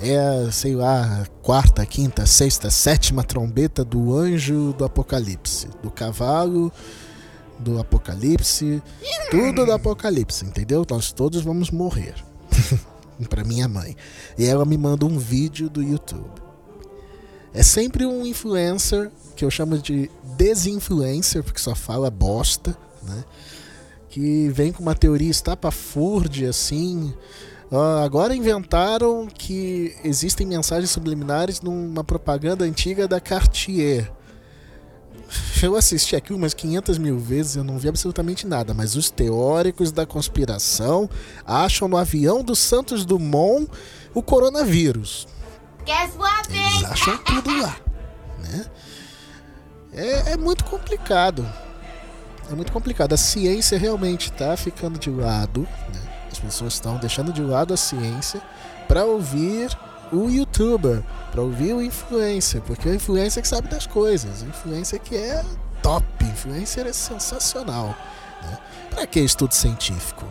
É, 0.01 0.51
sei 0.51 0.75
lá, 0.75 1.27
quarta, 1.43 1.87
quinta, 1.87 2.27
sexta, 2.27 2.71
sétima 2.71 3.23
trombeta 3.23 3.85
do 3.85 4.15
anjo 4.15 4.75
do 4.77 4.85
apocalipse, 4.85 5.69
do 5.83 5.91
cavalo 5.91 6.73
do 7.59 7.79
apocalipse, 7.79 8.83
tudo 9.31 9.65
do 9.65 9.73
apocalipse, 9.73 10.45
entendeu? 10.45 10.85
Nós 10.91 11.13
todos 11.13 11.43
vamos 11.43 11.71
morrer. 11.71 12.15
para 13.29 13.45
minha 13.45 13.69
mãe. 13.69 13.97
E 14.37 14.45
ela 14.45 14.65
me 14.65 14.77
manda 14.77 15.07
um 15.07 15.19
vídeo 15.19 15.69
do 15.69 15.83
YouTube. 15.83 16.43
É 17.53 17.63
sempre 17.63 18.05
um 18.05 18.27
influencer 18.27 19.11
que 19.37 19.45
eu 19.45 19.51
chamo 19.51 19.79
de 19.79 20.11
desinfluencer, 20.37 21.43
porque 21.43 21.61
só 21.61 21.75
fala 21.75 22.11
bosta, 22.11 22.77
né? 23.03 23.25
Que 24.15 24.49
vem 24.49 24.71
com 24.71 24.81
uma 24.81 24.95
teoria 24.95 25.29
estapafúrdia 25.29 26.51
assim. 26.51 27.13
Uh, 27.69 28.05
agora 28.05 28.33
inventaram 28.33 29.27
que 29.27 29.93
existem 30.05 30.47
mensagens 30.47 30.91
subliminares 30.91 31.61
numa 31.61 32.05
propaganda 32.05 32.65
antiga 32.65 33.09
da 33.09 33.19
Cartier. 33.19 34.09
Eu 35.61 35.75
assisti 35.75 36.15
aqui 36.15 36.33
umas 36.33 36.55
500 36.55 36.97
mil 36.97 37.19
vezes, 37.19 37.57
eu 37.57 37.65
não 37.65 37.77
vi 37.77 37.89
absolutamente 37.89 38.47
nada, 38.47 38.73
mas 38.73 38.95
os 38.95 39.11
teóricos 39.11 39.91
da 39.91 40.07
conspiração 40.07 41.11
acham 41.45 41.89
no 41.89 41.97
avião 41.97 42.45
do 42.45 42.55
Santos 42.55 43.05
Dumont 43.05 43.69
o 44.15 44.23
coronavírus. 44.23 45.27
Eles 46.77 46.85
acham 46.85 47.19
tudo 47.19 47.61
lá, 47.61 47.77
né? 48.45 48.67
É, 49.93 50.35
é 50.35 50.37
muito 50.37 50.65
complicado. 50.67 51.45
É 52.51 52.55
muito 52.55 52.73
complicado. 52.73 53.13
A 53.13 53.17
ciência 53.17 53.79
realmente 53.79 54.31
está 54.31 54.57
ficando 54.57 54.99
de 54.99 55.11
lado. 55.11 55.63
Né? 55.93 56.01
As 56.31 56.39
pessoas 56.39 56.75
estão 56.75 56.97
deixando 56.97 57.33
de 57.33 57.43
lado 57.43 57.73
a 57.73 57.77
ciência 57.77 58.41
para 58.87 59.05
ouvir 59.05 59.71
o 60.13 60.29
youtuber, 60.29 61.03
para 61.33 61.43
ouvir 61.43 61.73
o 61.75 61.83
influencer, 61.83 62.61
porque 62.63 62.89
o 62.89 62.95
influencer 62.95 63.43
que 63.43 63.49
sabe 63.49 63.69
das 63.69 63.87
coisas, 63.87 64.43
o 64.43 64.47
influencer 64.47 65.01
que 65.01 65.17
é 65.17 65.43
top, 65.83 66.05
o 66.23 66.27
influencer 66.27 66.87
é 66.87 66.93
sensacional. 66.93 67.97
Né? 68.43 68.59
Para 68.91 69.07
que 69.07 69.21
estudo 69.21 69.55
científico? 69.55 70.25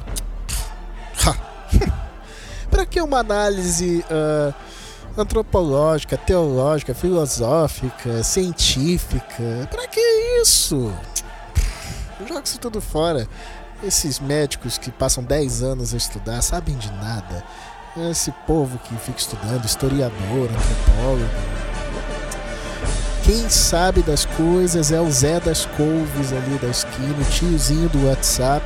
para 2.69 2.86
que 2.86 3.02
uma 3.02 3.19
análise 3.19 4.06
ah, 4.10 4.54
antropológica, 5.17 6.17
teológica, 6.17 6.93
filosófica, 6.93 8.23
científica? 8.23 9.67
Para 9.69 9.88
que 9.88 9.99
isso? 10.41 10.93
Joga 12.28 12.44
isso 12.44 12.60
tudo 12.60 12.82
fora. 12.82 13.28
Esses 13.84 14.20
médicos 14.20 14.78
que 14.78 14.92
passam 14.92 15.24
10 15.24 15.64
anos 15.64 15.94
a 15.94 15.98
estudar 15.98 16.42
sabem 16.42 16.78
de 16.78 16.92
nada. 16.94 17.44
Esse 18.10 18.32
povo 18.48 18.80
que 18.80 18.96
fica 18.96 19.20
estudando, 19.20 19.66
historiador, 19.66 20.50
antropólogo. 20.50 21.30
Quem 23.24 23.50
sabe 23.50 24.02
das 24.02 24.26
coisas 24.26 24.92
é 24.92 25.00
o 25.00 25.10
Zé 25.12 25.40
das 25.40 25.66
Couves 25.66 26.34
ali 26.34 26.58
da 26.60 26.68
esquina, 26.68 27.16
o 27.18 27.32
tiozinho 27.32 27.88
do 27.90 28.08
WhatsApp, 28.08 28.66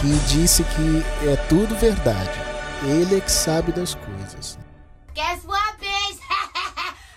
que 0.00 0.14
disse 0.28 0.64
que 0.64 1.04
é 1.28 1.36
tudo 1.48 1.74
verdade. 1.76 2.30
Ele 2.84 3.18
é 3.18 3.20
que 3.20 3.30
sabe 3.30 3.70
das 3.72 3.94
coisas. 3.94 4.58
Guess 5.14 5.44
what, 5.44 5.76
bitch? 5.78 6.20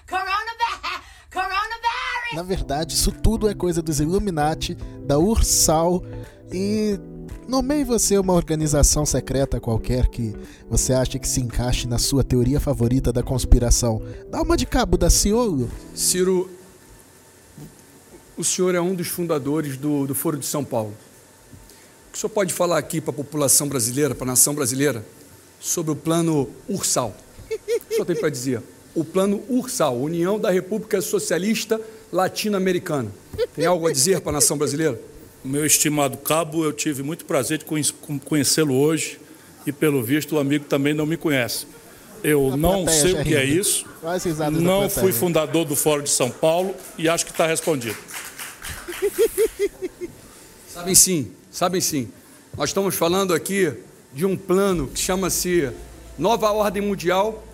Coronavirus! 0.10 1.02
Coronavirus! 1.32 2.25
Na 2.36 2.43
verdade, 2.43 2.95
isso 2.95 3.13
tudo 3.13 3.48
é 3.48 3.54
coisa 3.54 3.82
dos 3.82 4.02
Illuminati, 4.02 4.76
da 5.06 5.17
Ursal 5.17 6.04
e 6.52 7.00
nomeie 7.48 7.86
você 7.86 8.17
uma 8.17 8.34
organização 8.34 9.06
secreta 9.06 9.58
qualquer 9.58 10.10
que 10.10 10.36
você 10.69 10.91
acha 10.91 11.17
que 11.17 11.30
se 11.30 11.39
encaixe 11.39 11.88
na 11.88 11.98
sua 11.98 12.26
teoria 12.26 12.60
favorita 12.60 13.13
da 13.13 13.24
conspiração. 13.24 14.02
Dá 14.30 14.41
uma 14.41 14.58
de 14.58 14.65
cabo 14.65 14.98
da 14.98 15.10
Ciolo. 15.10 15.71
Ciro, 15.93 16.50
o 18.36 18.43
senhor 18.43 18.76
é 18.76 18.82
um 18.82 18.93
dos 18.93 19.08
fundadores 19.08 19.78
do, 19.78 20.06
do 20.06 20.13
Foro 20.13 20.38
de 20.38 20.45
São 20.45 20.63
Paulo. 20.63 20.93
O 22.10 22.12
que 22.12 22.17
o 22.17 22.19
senhor 22.19 22.32
pode 22.32 22.54
falar 22.54 22.78
aqui 22.80 23.00
para 23.00 23.12
a 23.12 23.15
população 23.15 23.69
brasileira, 23.69 24.13
para 24.13 24.26
a 24.26 24.32
nação 24.32 24.54
brasileira, 24.54 25.06
sobre 25.58 25.93
o 25.93 25.95
plano 25.95 26.50
Ursal? 26.67 27.15
O 27.50 27.93
senhor 27.93 28.06
tem 28.06 28.15
para 28.17 28.30
dizer? 28.30 28.62
O 28.93 29.06
plano 29.06 29.41
Ursal, 29.48 29.98
União 29.98 30.38
da 30.38 30.52
República 30.52 31.00
Socialista 31.00 31.80
Latino-Americana. 32.12 33.12
Tem 33.56 33.65
algo 33.65 33.88
a 33.88 33.91
dizer 33.91 34.22
para 34.22 34.32
a 34.32 34.34
nação 34.34 34.58
brasileira? 34.58 35.00
Meu 35.44 35.65
estimado 35.65 36.18
cabo, 36.18 36.63
eu 36.63 36.74
tive 36.74 37.04
muito 37.04 37.26
prazer 37.26 37.60
de 37.60 37.65
conhecê-lo 38.26 38.74
hoje 38.74 39.20
e, 39.65 39.72
pelo 39.72 40.02
visto, 40.02 40.36
o 40.36 40.39
amigo 40.39 40.65
também 40.65 40.94
não 40.94 41.06
me 41.06 41.18
conhece. 41.18 41.68
Eu 42.24 42.54
A 42.54 42.58
não 42.58 42.84
plateia 42.84 43.02
sei 43.02 43.13
o 43.13 43.24
que 43.24 43.36
é 43.36 43.46
isso, 43.46 43.86
não 44.54 44.89
fui 44.89 45.12
fundador 45.12 45.63
do 45.65 45.76
Fórum 45.76 46.02
de 46.02 46.10
São 46.10 46.32
Paulo 46.32 46.74
e 46.98 47.08
acho 47.08 47.24
que 47.26 47.32
está 47.32 47.46
respondido. 47.46 47.96
Sabem 50.74 50.96
sim, 50.96 51.32
sabem 51.50 51.80
sim. 51.80 52.10
Nós 52.58 52.70
estamos 52.72 52.96
falando 52.96 53.34
aqui 53.34 53.72
de 54.13 54.26
um 54.26 54.36
plano 54.36 54.88
que 54.88 55.00
chama-se 55.00 55.70
Nova 56.18 56.52
Ordem 56.52 56.82
Mundial, 56.82 57.46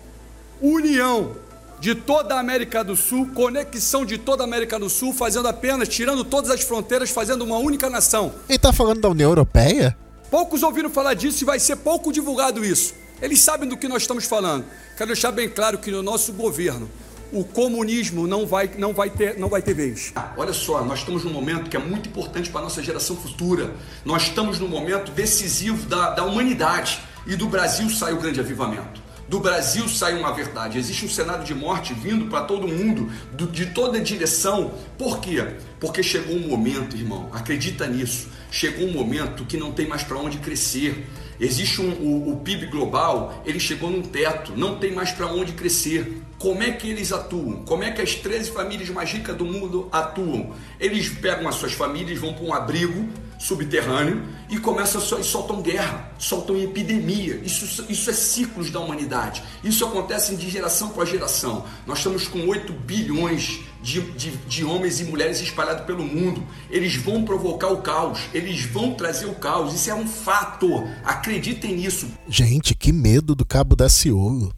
união 0.60 1.36
de 1.82 1.96
toda 1.96 2.36
a 2.36 2.38
América 2.38 2.84
do 2.84 2.94
Sul, 2.94 3.30
conexão 3.34 4.06
de 4.06 4.16
toda 4.16 4.44
a 4.44 4.46
América 4.46 4.78
do 4.78 4.88
Sul, 4.88 5.12
fazendo 5.12 5.48
apenas, 5.48 5.88
tirando 5.88 6.22
todas 6.22 6.48
as 6.48 6.60
fronteiras, 6.60 7.10
fazendo 7.10 7.42
uma 7.42 7.58
única 7.58 7.90
nação. 7.90 8.32
Ele 8.48 8.56
tá 8.56 8.72
falando 8.72 9.00
da 9.00 9.08
União 9.08 9.28
Europeia? 9.28 9.98
Poucos 10.30 10.62
ouviram 10.62 10.88
falar 10.88 11.14
disso 11.14 11.42
e 11.42 11.44
vai 11.44 11.58
ser 11.58 11.74
pouco 11.74 12.12
divulgado 12.12 12.64
isso. 12.64 12.94
Eles 13.20 13.40
sabem 13.40 13.68
do 13.68 13.76
que 13.76 13.88
nós 13.88 14.02
estamos 14.02 14.26
falando. 14.26 14.64
Quero 14.96 15.08
deixar 15.08 15.32
bem 15.32 15.48
claro 15.48 15.76
que 15.76 15.90
no 15.90 16.04
nosso 16.04 16.32
governo, 16.32 16.88
o 17.32 17.42
comunismo 17.42 18.28
não 18.28 18.46
vai, 18.46 18.70
não 18.78 18.94
vai, 18.94 19.10
ter, 19.10 19.36
não 19.36 19.48
vai 19.48 19.60
ter 19.60 19.74
vez. 19.74 20.12
Olha 20.36 20.52
só, 20.52 20.84
nós 20.84 21.00
estamos 21.00 21.24
num 21.24 21.32
momento 21.32 21.68
que 21.68 21.76
é 21.76 21.80
muito 21.80 22.08
importante 22.08 22.48
para 22.48 22.60
a 22.60 22.64
nossa 22.64 22.80
geração 22.80 23.16
futura. 23.16 23.74
Nós 24.04 24.22
estamos 24.22 24.60
num 24.60 24.68
momento 24.68 25.10
decisivo 25.10 25.84
da, 25.88 26.10
da 26.10 26.24
humanidade. 26.24 27.00
E 27.26 27.34
do 27.34 27.48
Brasil 27.48 27.90
sai 27.90 28.12
o 28.12 28.18
grande 28.18 28.38
avivamento. 28.38 29.02
Do 29.32 29.40
Brasil 29.40 29.88
sai 29.88 30.12
uma 30.18 30.30
verdade. 30.30 30.76
Existe 30.76 31.06
um 31.06 31.08
cenário 31.08 31.42
de 31.42 31.54
morte 31.54 31.94
vindo 31.94 32.26
para 32.26 32.42
todo 32.42 32.68
mundo, 32.68 33.10
do, 33.32 33.46
de 33.46 33.64
toda 33.64 33.98
direção. 33.98 34.74
Por 34.98 35.20
quê? 35.20 35.54
Porque 35.80 36.02
chegou 36.02 36.36
um 36.36 36.48
momento, 36.48 36.94
irmão, 36.94 37.30
acredita 37.32 37.86
nisso. 37.86 38.28
Chegou 38.50 38.86
um 38.86 38.92
momento 38.92 39.46
que 39.46 39.56
não 39.56 39.72
tem 39.72 39.88
mais 39.88 40.02
para 40.02 40.18
onde 40.18 40.36
crescer. 40.36 41.06
Existe 41.40 41.80
um, 41.80 41.92
o, 41.92 42.32
o 42.32 42.36
PIB 42.40 42.66
global, 42.66 43.42
ele 43.46 43.58
chegou 43.58 43.88
num 43.90 44.02
teto, 44.02 44.52
não 44.54 44.78
tem 44.78 44.92
mais 44.92 45.12
para 45.12 45.26
onde 45.28 45.52
crescer. 45.52 46.20
Como 46.38 46.62
é 46.62 46.70
que 46.70 46.90
eles 46.90 47.10
atuam? 47.10 47.62
Como 47.64 47.82
é 47.84 47.90
que 47.90 48.02
as 48.02 48.14
13 48.14 48.50
famílias 48.50 48.90
mais 48.90 49.10
ricas 49.10 49.34
do 49.34 49.46
mundo 49.46 49.88
atuam? 49.90 50.52
Eles 50.78 51.08
pegam 51.08 51.48
as 51.48 51.54
suas 51.54 51.72
famílias, 51.72 52.18
vão 52.18 52.34
para 52.34 52.44
um 52.44 52.52
abrigo 52.52 53.08
subterrâneo 53.42 54.22
e 54.48 54.56
começam 54.56 55.00
a, 55.00 55.22
soltam 55.24 55.60
guerra, 55.60 56.12
soltam 56.16 56.56
epidemia. 56.56 57.40
Isso, 57.44 57.84
isso 57.88 58.08
é 58.08 58.12
ciclos 58.12 58.70
da 58.70 58.78
humanidade. 58.78 59.42
Isso 59.64 59.84
acontece 59.84 60.36
de 60.36 60.48
geração 60.48 60.90
para 60.90 61.04
geração. 61.04 61.64
Nós 61.84 61.98
estamos 61.98 62.28
com 62.28 62.46
8 62.46 62.72
bilhões 62.72 63.58
de, 63.82 64.00
de, 64.12 64.30
de 64.30 64.64
homens 64.64 65.00
e 65.00 65.04
mulheres 65.04 65.40
espalhados 65.40 65.84
pelo 65.84 66.04
mundo. 66.04 66.46
Eles 66.70 66.94
vão 66.94 67.24
provocar 67.24 67.68
o 67.72 67.82
caos, 67.82 68.20
eles 68.32 68.64
vão 68.64 68.94
trazer 68.94 69.26
o 69.26 69.34
caos. 69.34 69.74
Isso 69.74 69.90
é 69.90 69.94
um 69.94 70.06
fato. 70.06 70.88
Acreditem 71.02 71.74
nisso. 71.74 72.06
Gente, 72.28 72.76
que 72.76 72.92
medo 72.92 73.34
do 73.34 73.44
Cabo 73.44 73.74
da 73.74 73.88
Ciolo. 73.88 74.54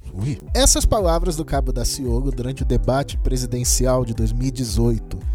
Essas 0.52 0.84
palavras 0.84 1.36
do 1.36 1.44
Cabo 1.44 1.72
da 1.72 1.86
Ciolo 1.86 2.30
durante 2.30 2.62
o 2.62 2.66
debate 2.66 3.16
presidencial 3.16 4.04
de 4.04 4.12
2018 4.12 5.33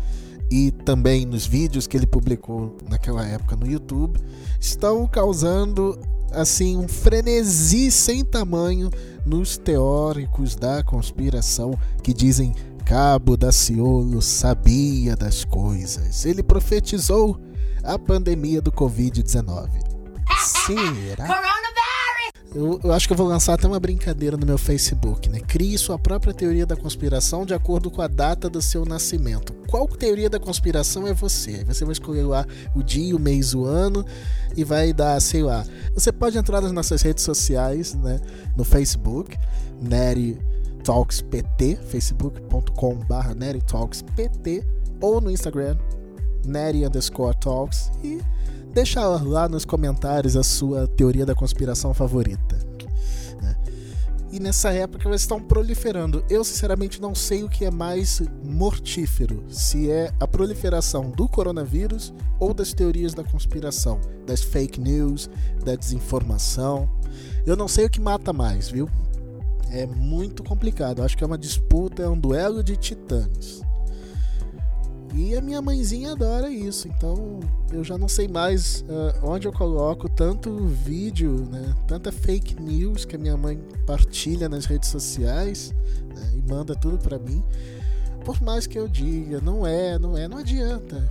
e 0.51 0.71
também 0.71 1.25
nos 1.25 1.45
vídeos 1.45 1.87
que 1.87 1.95
ele 1.95 2.07
publicou 2.07 2.75
naquela 2.89 3.25
época 3.25 3.55
no 3.55 3.67
YouTube 3.67 4.19
estão 4.59 5.07
causando 5.07 5.99
assim 6.31 6.77
um 6.77 6.87
frenesi 6.87 7.91
sem 7.91 8.23
tamanho 8.23 8.89
nos 9.25 9.57
teóricos 9.57 10.55
da 10.55 10.83
conspiração 10.83 11.77
que 12.03 12.13
dizem 12.13 12.53
Cabo 12.85 13.37
da 13.37 13.51
Ciolo 13.51 14.19
sabia 14.19 15.15
das 15.15 15.45
coisas. 15.45 16.25
Ele 16.25 16.41
profetizou 16.41 17.39
a 17.83 17.99
pandemia 17.99 18.63
do 18.63 18.71
Covid-19. 18.71 19.69
Será? 20.65 21.27
Eu, 22.53 22.79
eu, 22.83 22.91
acho 22.93 23.07
que 23.07 23.13
eu 23.13 23.17
vou 23.17 23.27
lançar 23.27 23.53
até 23.53 23.67
uma 23.67 23.79
brincadeira 23.79 24.35
no 24.35 24.45
meu 24.45 24.57
Facebook, 24.57 25.29
né? 25.29 25.39
Crie 25.39 25.77
sua 25.77 25.99
própria 25.99 26.33
teoria 26.33 26.65
da 26.65 26.75
conspiração 26.75 27.45
de 27.45 27.53
acordo 27.53 27.91
com 27.91 28.01
a 28.01 28.07
data 28.07 28.49
do 28.49 28.59
seu 28.59 28.85
nascimento. 28.85 29.53
Qual 29.67 29.87
teoria 29.87 30.29
da 30.29 30.39
conspiração 30.39 31.07
é 31.07 31.13
você? 31.13 31.63
Você 31.65 31.85
vai 31.85 31.93
escolher 31.93 32.23
lá 32.23 32.45
o 32.75 32.81
dia, 32.81 33.15
o 33.15 33.19
mês, 33.19 33.53
o 33.53 33.65
ano 33.65 34.03
e 34.57 34.63
vai 34.63 34.91
dar, 34.91 35.21
sei 35.21 35.43
lá. 35.43 35.63
Você 35.93 36.11
pode 36.11 36.39
entrar 36.39 36.59
nas 36.59 36.71
nossas 36.71 37.03
redes 37.03 37.23
sociais, 37.23 37.93
né? 37.93 38.19
No 38.57 38.63
Facebook, 38.63 39.37
Nery 39.79 40.39
Talks 40.83 41.21
PT, 41.21 41.77
facebook.com.br 41.87 43.35
Nery 43.35 43.61
Talks 43.61 44.01
PT, 44.15 44.65
ou 44.99 45.21
no 45.21 45.29
Instagram, 45.29 45.77
Nery 46.43 46.85
underscore 46.85 47.37
Talks, 47.39 47.91
e 48.03 48.19
deixa 48.73 49.05
lá 49.05 49.49
nos 49.49 49.65
comentários 49.65 50.35
a 50.35 50.43
sua 50.43 50.87
teoria 50.87 51.25
da 51.25 51.35
conspiração 51.35 51.93
favorita. 51.93 52.57
Né? 53.41 53.55
E 54.31 54.39
nessa 54.39 54.71
época 54.71 55.07
elas 55.07 55.21
estão 55.21 55.41
proliferando. 55.41 56.23
Eu 56.29 56.43
sinceramente 56.43 57.01
não 57.01 57.15
sei 57.15 57.43
o 57.43 57.49
que 57.49 57.65
é 57.65 57.71
mais 57.71 58.21
mortífero, 58.43 59.43
se 59.49 59.89
é 59.89 60.11
a 60.19 60.27
proliferação 60.27 61.09
do 61.09 61.27
coronavírus 61.27 62.13
ou 62.39 62.53
das 62.53 62.73
teorias 62.73 63.13
da 63.13 63.23
conspiração, 63.23 63.99
das 64.25 64.41
fake 64.41 64.79
news, 64.79 65.29
da 65.63 65.75
desinformação. 65.75 66.89
Eu 67.45 67.55
não 67.55 67.67
sei 67.67 67.85
o 67.85 67.89
que 67.89 67.99
mata 67.99 68.31
mais, 68.31 68.69
viu? 68.69 68.89
É 69.71 69.85
muito 69.85 70.43
complicado. 70.43 71.03
Acho 71.03 71.17
que 71.17 71.23
é 71.23 71.27
uma 71.27 71.37
disputa, 71.37 72.03
é 72.03 72.09
um 72.09 72.19
duelo 72.19 72.63
de 72.63 72.75
titãs. 72.75 73.61
E 75.13 75.35
a 75.35 75.41
minha 75.41 75.61
mãezinha 75.61 76.11
adora 76.11 76.49
isso, 76.49 76.87
então 76.87 77.39
eu 77.71 77.83
já 77.83 77.97
não 77.97 78.07
sei 78.07 78.27
mais 78.27 78.81
uh, 78.81 79.27
onde 79.27 79.47
eu 79.47 79.51
coloco 79.51 80.07
tanto 80.07 80.65
vídeo, 80.67 81.47
né, 81.51 81.75
tanta 81.87 82.11
fake 82.11 82.61
news 82.61 83.05
que 83.05 83.15
a 83.15 83.19
minha 83.19 83.35
mãe 83.35 83.59
partilha 83.85 84.47
nas 84.47 84.65
redes 84.65 84.89
sociais 84.89 85.73
né, 86.15 86.33
e 86.35 86.51
manda 86.51 86.75
tudo 86.75 86.97
para 86.97 87.17
mim. 87.17 87.43
Por 88.23 88.41
mais 88.41 88.67
que 88.67 88.77
eu 88.77 88.87
diga, 88.87 89.41
não 89.41 89.65
é, 89.65 89.97
não 89.97 90.17
é, 90.17 90.27
não 90.27 90.37
adianta. 90.37 91.09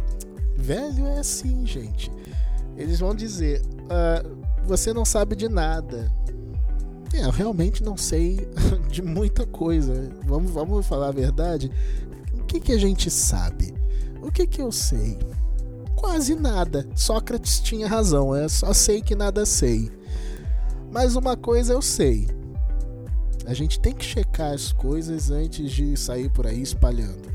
Velho 0.56 1.06
é 1.06 1.18
assim, 1.18 1.66
gente. 1.66 2.10
Eles 2.76 3.00
vão 3.00 3.14
dizer, 3.14 3.60
uh, 3.84 4.38
você 4.64 4.92
não 4.92 5.04
sabe 5.04 5.34
de 5.34 5.48
nada. 5.48 6.12
É, 7.12 7.24
eu 7.24 7.30
realmente 7.30 7.82
não 7.82 7.96
sei 7.96 8.48
de 8.88 9.02
muita 9.02 9.46
coisa. 9.46 10.10
Vamos, 10.24 10.50
vamos 10.50 10.86
falar 10.86 11.08
a 11.08 11.12
verdade. 11.12 11.70
O 12.34 12.44
que, 12.44 12.60
que 12.60 12.72
a 12.72 12.78
gente 12.78 13.10
sabe? 13.10 13.77
O 14.28 14.30
que, 14.30 14.46
que 14.46 14.60
eu 14.60 14.70
sei? 14.70 15.18
Quase 15.96 16.34
nada. 16.34 16.86
Sócrates 16.94 17.60
tinha 17.60 17.88
razão, 17.88 18.36
é 18.36 18.46
só 18.46 18.74
sei 18.74 19.00
que 19.00 19.14
nada 19.14 19.46
sei. 19.46 19.90
Mas 20.92 21.16
uma 21.16 21.34
coisa 21.34 21.72
eu 21.72 21.80
sei. 21.80 22.28
A 23.46 23.54
gente 23.54 23.80
tem 23.80 23.94
que 23.94 24.04
checar 24.04 24.52
as 24.52 24.70
coisas 24.70 25.30
antes 25.30 25.72
de 25.72 25.96
sair 25.96 26.30
por 26.30 26.46
aí 26.46 26.60
espalhando. 26.60 27.32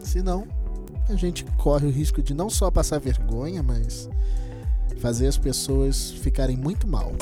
Senão, 0.00 0.48
a 1.06 1.14
gente 1.14 1.44
corre 1.58 1.86
o 1.86 1.90
risco 1.90 2.22
de 2.22 2.32
não 2.32 2.48
só 2.48 2.70
passar 2.70 2.98
vergonha, 2.98 3.62
mas 3.62 4.08
fazer 5.00 5.26
as 5.26 5.36
pessoas 5.36 6.10
ficarem 6.10 6.56
muito 6.56 6.88
mal. 6.88 7.12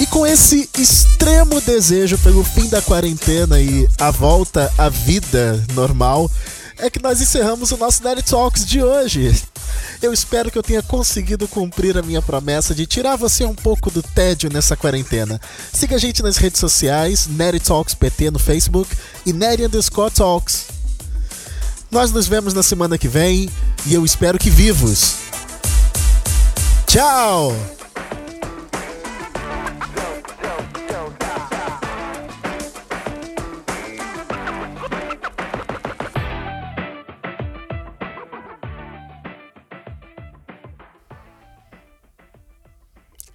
E 0.00 0.06
com 0.06 0.26
esse 0.26 0.68
extremo 0.76 1.60
desejo 1.60 2.18
pelo 2.18 2.42
fim 2.42 2.68
da 2.68 2.82
quarentena 2.82 3.60
e 3.60 3.88
a 3.98 4.10
volta 4.10 4.70
à 4.76 4.88
vida 4.88 5.64
normal, 5.72 6.28
é 6.78 6.90
que 6.90 7.02
nós 7.02 7.20
encerramos 7.20 7.72
o 7.72 7.76
nosso 7.76 8.02
Nerd 8.02 8.22
Talks 8.22 8.64
de 8.64 8.82
hoje. 8.82 9.42
Eu 10.02 10.12
espero 10.12 10.50
que 10.50 10.58
eu 10.58 10.62
tenha 10.62 10.82
conseguido 10.82 11.48
cumprir 11.48 11.96
a 11.96 12.02
minha 12.02 12.20
promessa 12.20 12.74
de 12.74 12.86
tirar 12.86 13.16
você 13.16 13.44
um 13.44 13.54
pouco 13.54 13.90
do 13.90 14.02
tédio 14.02 14.50
nessa 14.52 14.76
quarentena. 14.76 15.40
Siga 15.72 15.96
a 15.96 15.98
gente 15.98 16.22
nas 16.22 16.36
redes 16.36 16.60
sociais, 16.60 17.26
Nerd 17.26 17.60
Talks 17.60 17.94
PT 17.94 18.30
no 18.30 18.38
Facebook 18.38 18.94
e 19.24 19.32
Nerd 19.32 19.64
Underscore 19.64 20.10
Talks. 20.10 20.66
Nós 21.90 22.10
nos 22.10 22.26
vemos 22.26 22.52
na 22.52 22.62
semana 22.62 22.98
que 22.98 23.08
vem 23.08 23.48
e 23.86 23.94
eu 23.94 24.04
espero 24.04 24.38
que 24.38 24.50
vivos. 24.50 25.16
Tchau! 26.86 27.75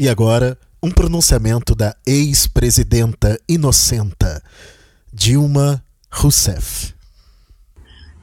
E 0.02 0.10
agora, 0.10 0.58
um 0.82 0.90
pronunciamento 0.90 1.76
da 1.76 1.96
ex-presidenta 2.08 3.40
inocenta, 3.48 4.44
Dilma 5.14 5.86
Rousseff. 6.10 6.96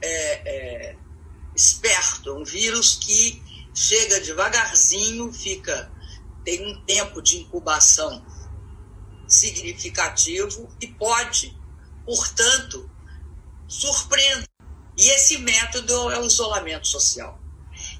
É, 0.01 0.89
é, 0.89 0.95
esperto, 1.55 2.35
um 2.35 2.43
vírus 2.43 2.97
que 2.97 3.41
chega 3.73 4.19
devagarzinho, 4.19 5.31
fica 5.31 5.89
tem 6.43 6.69
um 6.69 6.81
tempo 6.81 7.21
de 7.21 7.37
incubação 7.37 8.25
significativo 9.25 10.69
e 10.81 10.87
pode, 10.87 11.57
portanto, 12.05 12.91
surpreender. 13.69 14.49
E 14.97 15.07
esse 15.11 15.37
método 15.37 16.11
é 16.11 16.19
o 16.19 16.25
isolamento 16.25 16.89
social. 16.89 17.39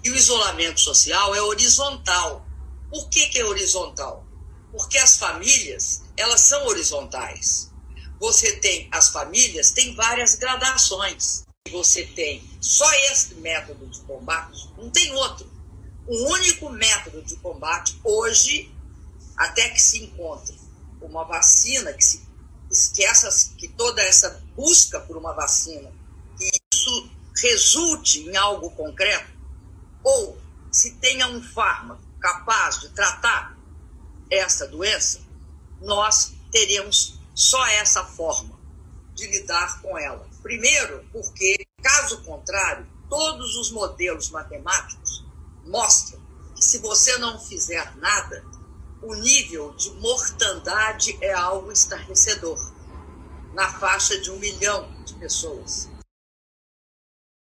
E 0.04 0.10
o 0.10 0.16
isolamento 0.18 0.82
social 0.82 1.34
é 1.34 1.42
horizontal 1.42 2.49
por 2.90 3.10
que, 3.10 3.28
que 3.28 3.40
é 3.40 3.46
horizontal? 3.46 4.26
Porque 4.72 4.98
as 4.98 5.18
famílias, 5.18 6.04
elas 6.18 6.42
são 6.42 6.66
horizontais. 6.68 7.72
Você 8.20 8.58
tem, 8.58 8.88
as 8.92 9.10
famílias 9.10 9.72
têm 9.72 9.96
várias 9.96 10.36
gradações. 10.36 11.44
Você 11.72 12.04
tem 12.04 12.44
só 12.60 12.92
esse 13.12 13.36
método 13.36 13.86
de 13.88 14.00
combate, 14.02 14.70
não 14.78 14.90
tem 14.90 15.12
outro. 15.14 15.50
O 16.08 16.32
único 16.32 16.70
método 16.70 17.22
de 17.22 17.36
combate 17.38 18.00
hoje, 18.04 18.74
até 19.38 19.70
que 19.70 19.82
se 19.82 20.04
encontre 20.04 20.60
uma 21.02 21.24
vacina, 21.24 21.94
que, 21.94 22.04
se, 22.04 22.28
que, 22.96 23.06
essas, 23.06 23.54
que 23.58 23.68
toda 23.68 24.02
essa 24.02 24.44
busca 24.56 25.00
por 25.00 25.16
uma 25.16 25.34
vacina, 25.34 25.92
que 26.38 26.50
isso 26.74 27.12
resulte 27.42 28.22
em 28.22 28.36
algo 28.36 28.72
concreto, 28.72 29.32
ou 30.04 30.38
se 30.72 30.96
tenha 30.96 31.28
um 31.28 31.42
fármaco 31.42 32.09
capaz 32.20 32.80
de 32.82 32.90
tratar 32.90 33.58
essa 34.30 34.68
doença, 34.68 35.22
nós 35.82 36.34
teremos 36.52 37.20
só 37.34 37.66
essa 37.68 38.04
forma 38.04 38.60
de 39.14 39.28
lidar 39.28 39.82
com 39.82 39.98
ela. 39.98 40.28
Primeiro, 40.42 41.06
porque, 41.12 41.66
caso 41.82 42.22
contrário, 42.24 42.88
todos 43.10 43.56
os 43.56 43.72
modelos 43.72 44.30
matemáticos 44.30 45.26
mostram 45.66 46.20
que 46.56 46.64
se 46.64 46.78
você 46.80 47.18
não 47.18 47.40
fizer 47.40 47.96
nada, 47.98 48.44
o 49.02 49.16
nível 49.16 49.74
de 49.76 49.92
mortandade 49.92 51.18
é 51.22 51.34
algo 51.34 51.72
estarrecedor, 51.72 52.60
na 53.54 53.68
faixa 53.80 54.20
de 54.20 54.30
um 54.30 54.38
milhão 54.38 54.90
de 55.06 55.14
pessoas. 55.16 55.89